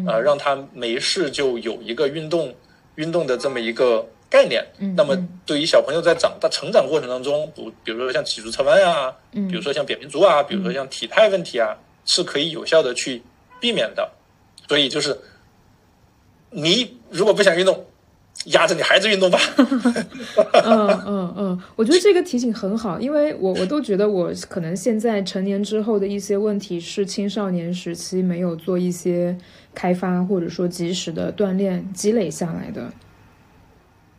[0.07, 2.53] 呃，让他没事就有一个运动
[2.95, 4.05] 运动的这么一个
[4.35, 4.61] 概念，
[4.97, 13.23] 那么对于小朋友在长大成长过程当中，不，比如说像脊柱侧弯啊，比如说像扁平足啊，比如说像体态问题啊，是可以有效的去
[13.61, 14.11] 避免的。
[14.67, 15.17] 所以就是，
[16.49, 17.85] 你如果不想运动，
[18.47, 19.39] 压着你孩子运动吧。
[20.65, 29.37] 嗯嗯嗯，我觉得这个提醒很好，因为我我都觉得我可能现在成年之后的一些问题是青少年时期没有做一些
[29.73, 32.91] 开发或者说及时的锻炼积累下来的。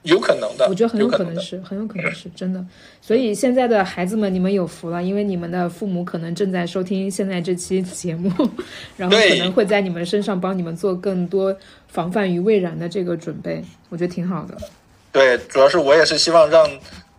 [0.06, 2.64] 有可能的，我觉得很有可能是，很有可能是真的。
[3.00, 8.30] 所以现在的孩子们，你们有福了，因为你们的父母可能正在收听现在这期节目，
[8.96, 11.56] 然后可能会在你们身上帮你们做更多
[11.88, 14.56] 防范于未然的这个准备，我觉得挺好的。
[15.12, 16.68] 对，主要是我也是希望让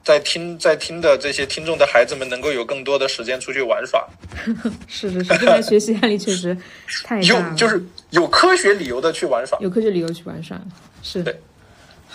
[0.04, 4.08] 在听在听的这些听众的孩子们能够有更多的时间出去玩耍。
[4.88, 6.56] 是是是，现在学习压力确实
[7.04, 10.60] 太大了， 就是有科学理由的去玩耍，有科学理由去玩耍，
[11.02, 11.36] 是对。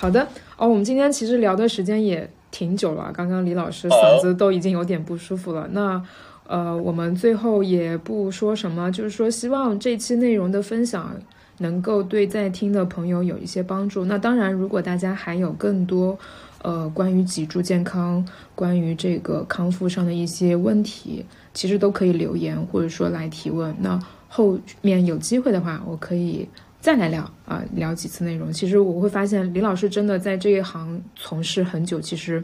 [0.03, 0.27] 好的
[0.57, 5.69] 哦，我们今天其实聊的时间也挺久了，刚刚李老师嗓子都已经有点不舒服了。
[5.71, 6.05] 那
[6.49, 11.15] 呃，我们最后也不说什么，就是说希望这期内容的分享
[11.59, 14.05] 能够对在听的朋友有一些帮助。
[14.07, 16.19] 那当然，如果大家还有更多
[16.63, 18.27] 呃关于脊柱健康、
[18.57, 21.25] 关于这个康复上的一些问题，
[21.55, 23.73] 其实都可以留言或者说来提问。
[23.79, 23.97] 那
[24.27, 26.49] 后面有机会的话，我可以。
[26.83, 28.53] 再来聊啊，聊几次内容。
[28.53, 32.43] 其实我会发现，李老师真的在这一行从事很久，其实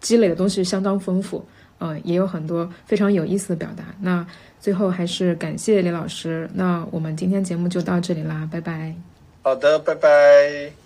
[0.00, 1.42] 积累的东西相当丰富，
[1.78, 3.82] 嗯，也有很多非常有意思的表达。
[3.98, 4.24] 那
[4.60, 6.48] 最后还是感谢李老师。
[6.52, 8.94] 那我们今天节目就到这里啦，拜拜。
[9.42, 10.79] 好的，拜拜。